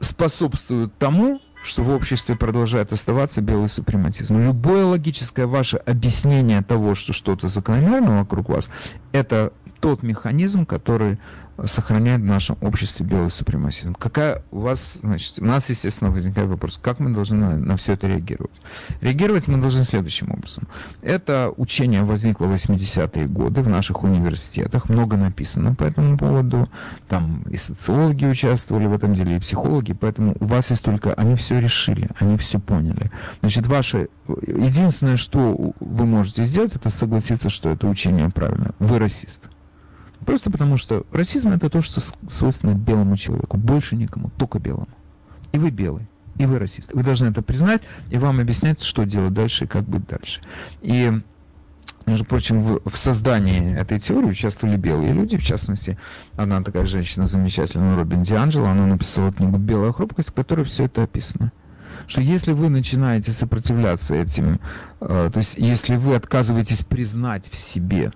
[0.00, 4.36] способствуют тому, что в обществе продолжает оставаться белый супрематизм.
[4.38, 8.68] Любое логическое ваше объяснение того, что что-то закономерно вокруг вас,
[9.12, 11.20] это тот механизм, который
[11.64, 13.94] сохраняет в нашем обществе белый супремасизм.
[13.94, 17.92] Какая у вас, значит, у нас, естественно, возникает вопрос, как мы должны на, на все
[17.92, 18.60] это реагировать?
[19.00, 20.66] Реагировать мы должны следующим образом.
[21.02, 26.68] Это учение возникло в 80-е годы в наших университетах, много написано по этому поводу,
[27.08, 31.36] там и социологи участвовали в этом деле, и психологи, поэтому у вас есть только, они
[31.36, 33.10] все решили, они все поняли.
[33.40, 38.74] Значит, ваше, единственное, что вы можете сделать, это согласиться, что это учение правильно.
[38.78, 39.51] Вы расист.
[40.26, 43.56] Просто потому что расизм это то, что свойственно белому человеку.
[43.56, 44.88] Больше никому, только белому.
[45.52, 46.08] И вы белый,
[46.38, 46.92] и вы расист.
[46.92, 50.40] Вы должны это признать, и вам объяснять, что делать дальше и как быть дальше.
[50.80, 51.20] И
[52.06, 55.98] между прочим, в, в создании этой теории участвовали белые люди, в частности,
[56.36, 61.04] одна такая женщина замечательная, Робин Дианджело, она написала книгу «Белая хрупкость», в которой все это
[61.04, 61.52] описано.
[62.06, 64.60] Что если вы начинаете сопротивляться этим,
[65.00, 68.12] э, то есть если вы отказываетесь признать в себе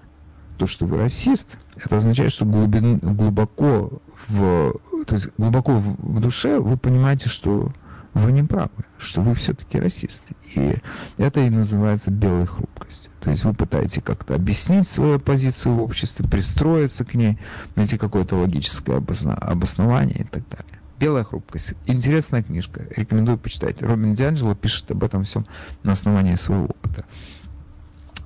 [0.57, 4.75] то, что вы расист, это означает, что глубин, глубоко в,
[5.07, 7.73] то есть глубоко в, в душе вы понимаете, что
[8.15, 10.29] вы не правы, что вы все-таки расист.
[10.55, 10.77] И
[11.19, 13.13] это и называется белой хрупкостью.
[13.21, 17.39] То есть вы пытаетесь как-то объяснить свою позицию в обществе, пристроиться к ней,
[17.75, 20.81] найти какое-то логическое обоснование и так далее.
[20.99, 21.75] Белая хрупкость.
[21.85, 22.87] Интересная книжка.
[22.97, 23.83] Рекомендую почитать.
[23.83, 25.45] Робин Дианджело пишет об этом всем
[25.83, 27.05] на основании своего опыта.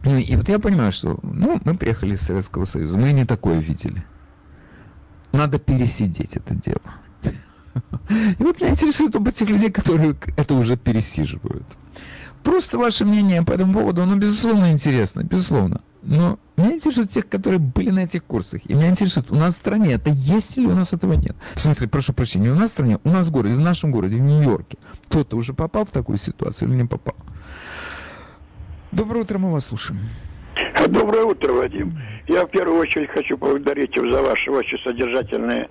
[0.03, 3.59] Ну, и вот я понимаю, что ну, мы приехали из Советского Союза, мы не такое
[3.59, 4.05] видели.
[5.33, 6.81] Надо пересидеть это дело.
[8.39, 11.67] И вот меня интересует об этих людей, которые это уже пересиживают.
[12.43, 15.83] Просто ваше мнение по этому поводу, оно безусловно интересно, безусловно.
[16.03, 18.63] Но меня интересуют тех, которые были на этих курсах.
[18.65, 21.37] И меня интересует, у нас в стране это есть или у нас этого нет?
[21.55, 24.17] В смысле, прошу прощения, у нас в стране, у нас в городе, в нашем городе,
[24.17, 24.79] в Нью-Йорке.
[25.09, 27.15] Кто-то уже попал в такую ситуацию или не попал?
[28.93, 30.01] Доброе утро, мы вас слушаем.
[30.89, 31.99] Доброе утро, Вадим.
[32.27, 35.69] Я в первую очередь хочу поблагодарить вас за ваши очень содержательные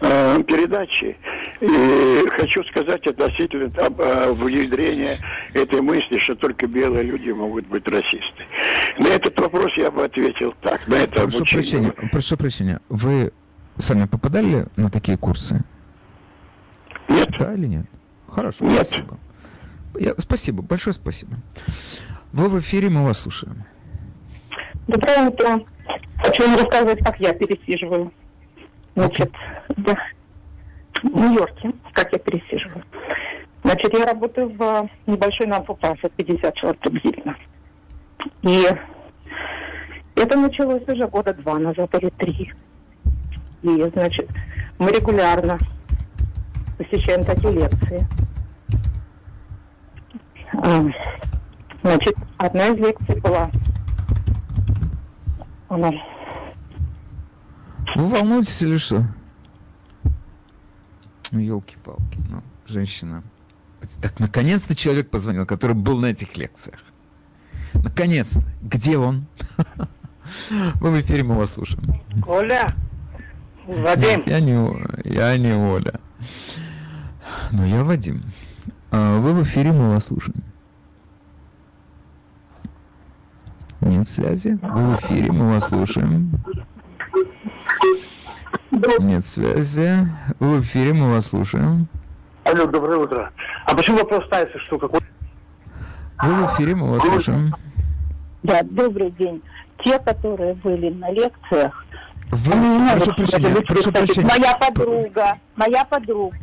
[0.00, 1.16] э, передачи.
[1.60, 5.16] И хочу сказать относительно об, э, внедрения
[5.54, 8.46] этой мысли, что только белые люди могут быть расисты.
[8.98, 10.86] На этот вопрос я бы ответил так.
[10.86, 11.92] На это прошу обучение.
[11.92, 12.80] прощения, прошу прощения.
[12.88, 13.32] Вы
[13.78, 15.64] сами попадали на такие курсы?
[17.08, 17.28] Нет.
[17.38, 17.86] Да или нет?
[18.28, 18.86] Хорошо, нет.
[18.86, 19.18] спасибо.
[19.98, 21.36] Я, спасибо, большое спасибо.
[22.32, 23.64] Вы в эфире, мы вас слушаем.
[24.86, 25.60] Доброе утро.
[26.18, 28.12] Хочу вам рассказать, как я пересиживаю.
[28.94, 29.32] Значит,
[29.76, 29.96] да,
[31.02, 32.84] в Нью-Йорке, как я пересиживаю.
[33.64, 37.36] Значит, я работаю в небольшой нон-профит, 50 человек приблизительно.
[38.42, 38.66] И
[40.14, 42.52] это началось уже года два назад или три.
[43.62, 44.28] И, значит,
[44.78, 45.58] мы регулярно
[46.76, 48.06] посещаем такие лекции.
[51.82, 53.50] Значит, одна из лекций была...
[55.68, 55.92] Она...
[57.94, 59.04] Вы волнуетесь или что?
[61.30, 63.22] Ну, елки-палки, ну, женщина.
[64.00, 66.80] Так, наконец-то человек позвонил, который был на этих лекциях.
[67.74, 68.42] Наконец-то.
[68.62, 69.26] Где он?
[70.80, 72.02] Мы в эфире, мы вас слушаем.
[72.26, 72.68] Оля,
[73.66, 74.18] Вадим.
[74.18, 74.52] Нет, я не,
[75.04, 76.00] я не Оля.
[77.50, 78.22] Но я Вадим.
[78.90, 80.42] А вы в эфире, мы вас слушаем.
[83.80, 84.58] Нет связи?
[84.62, 86.30] Вы в эфире, мы вас слушаем.
[89.00, 89.90] Нет связи.
[90.40, 91.86] Вы в эфире, мы вас слушаем.
[92.44, 93.32] Алло, доброе утро.
[93.66, 95.00] А почему вопрос ставится, что какой...
[96.22, 97.54] Вы в эфире, мы вас слушаем.
[98.42, 99.42] Да, добрый день.
[99.84, 101.84] Те, которые были на лекциях,
[102.30, 102.52] Вы,
[102.96, 104.28] прошу прощения, это прошу прощения.
[104.28, 106.36] Моя подруга, моя подруга.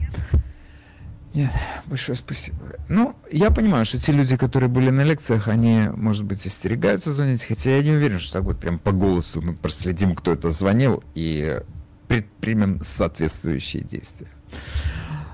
[1.36, 1.52] Нет,
[1.86, 2.58] большое спасибо.
[2.88, 7.44] Ну, я понимаю, что те люди, которые были на лекциях, они, может быть, остерегаются звонить,
[7.44, 11.04] хотя я не уверен, что так вот прям по голосу мы проследим, кто это звонил,
[11.14, 11.60] и
[12.08, 14.30] предпримем соответствующие действия.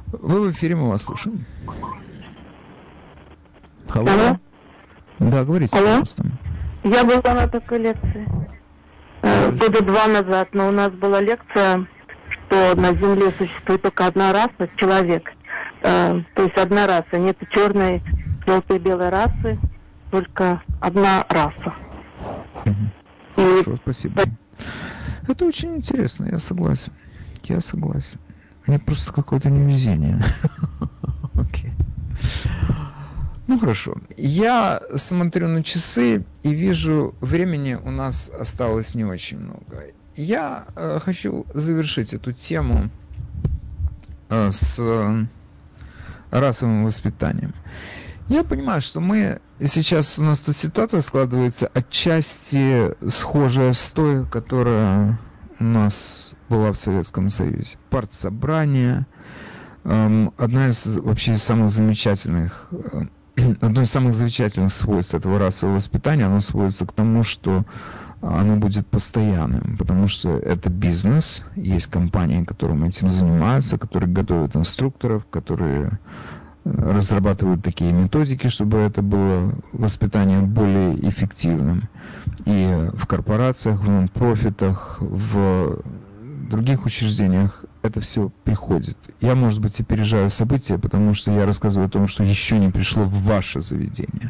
[0.07, 1.45] Вы в эфире, мы вас слушаем.
[3.89, 4.11] Алло.
[4.11, 4.39] Алло.
[5.19, 5.85] Да, говорите, Алло.
[5.85, 6.25] пожалуйста.
[6.83, 8.27] Я была на такой лекции
[9.21, 11.85] э, года два назад, но у нас была лекция,
[12.27, 15.29] что на Земле существует только одна раса человек.
[15.81, 18.01] Э, то есть одна раса, нет черной,
[18.45, 19.57] желтой, белой расы,
[20.11, 21.73] только одна раса.
[23.35, 24.23] Хорошо, спасибо.
[25.27, 26.93] Это очень интересно, я согласен.
[27.43, 28.19] Я согласен.
[28.67, 30.21] Мне просто какое-то невезение.
[31.33, 31.71] Окей.
[33.47, 33.95] Ну хорошо.
[34.17, 39.85] Я смотрю на часы и вижу, времени у нас осталось не очень много.
[40.15, 42.89] Я э, хочу завершить эту тему
[44.29, 44.79] э, с
[46.31, 47.53] расовым воспитанием.
[48.29, 55.19] Я понимаю, что мы сейчас у нас тут ситуация складывается отчасти схожая с той, которая
[55.59, 57.77] у нас была в Советском Союзе.
[57.89, 59.05] Партсобрание,
[59.83, 63.05] эм, одна из вообще самых замечательных, э,
[63.61, 67.65] одно из самых замечательных свойств этого расового воспитания, оно сводится к тому, что
[68.21, 75.25] оно будет постоянным, потому что это бизнес, есть компании, которым этим занимаются, которые готовят инструкторов,
[75.29, 75.99] которые
[76.63, 81.89] разрабатывают такие методики, чтобы это было воспитание более эффективным.
[82.45, 85.81] И в корпорациях, в нон-профитах, в
[86.51, 88.97] других учреждениях это все приходит.
[89.21, 93.05] Я, может быть, опережаю события, потому что я рассказываю о том, что еще не пришло
[93.05, 94.29] в ваше заведение.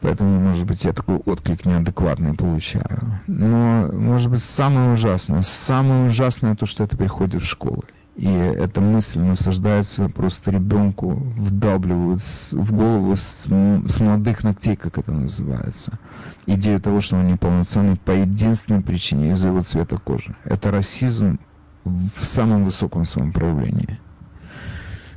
[0.00, 3.20] Поэтому, может быть, я такой отклик неадекватный получаю.
[3.26, 7.82] Но, может быть, самое ужасное, самое ужасное то, что это приходит в школы.
[8.16, 15.12] И эта мысль насаждается просто ребенку, вдавливают в голову с, с молодых ногтей, как это
[15.12, 15.98] называется.
[16.46, 20.34] Идею того, что он неполноценный по единственной причине, из-за его цвета кожи.
[20.44, 21.38] Это расизм
[21.84, 24.00] в самом высоком своем проявлении.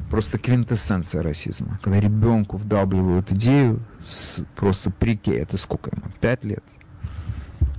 [0.10, 1.80] Просто квинтэссенция расизма.
[1.84, 6.12] Когда ребенку вдавливают идею с просто прикей, это сколько ему?
[6.20, 6.64] Пять лет?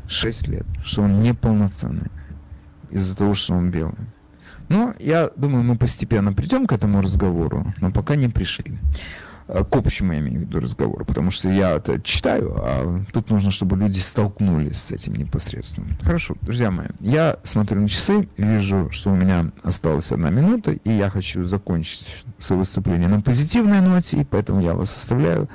[0.09, 0.67] Шесть лет?
[0.85, 2.11] Что он неполноценный
[2.91, 4.07] из-за того, что он белый.
[4.69, 8.79] Но я думаю, мы постепенно придем к этому разговору, но пока не пришли.
[9.51, 13.51] К общему я имею в виду разговору, потому что я это читаю, а тут нужно,
[13.51, 15.97] чтобы люди столкнулись с этим непосредственно.
[16.03, 20.91] Хорошо, друзья мои, я смотрю на часы, вижу, что у меня осталась одна минута, и
[20.91, 25.49] я хочу закончить свое выступление на позитивной ноте, и поэтому я вас оставляю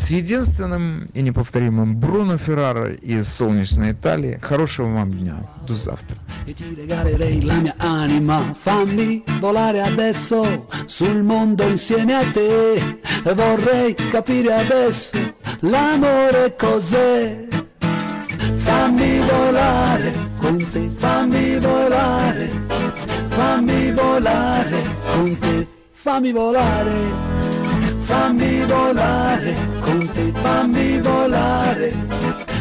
[0.00, 4.38] с единственным и неповторимым Бруно Феррара из солнечной Италии.
[4.42, 5.46] Хорошего вам дня.
[5.66, 6.16] До завтра.
[16.94, 17.48] e.
[18.58, 22.48] Fammi volare con te, fammi volare,
[23.28, 24.82] fammi volare
[25.12, 27.29] con te, fammi volare.
[28.10, 31.92] Fammi volare con te, fammi volare,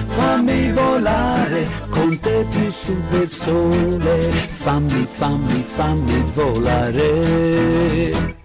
[0.07, 8.38] fammi volare con volte più su del sole, fammi, fammi, fammi volare.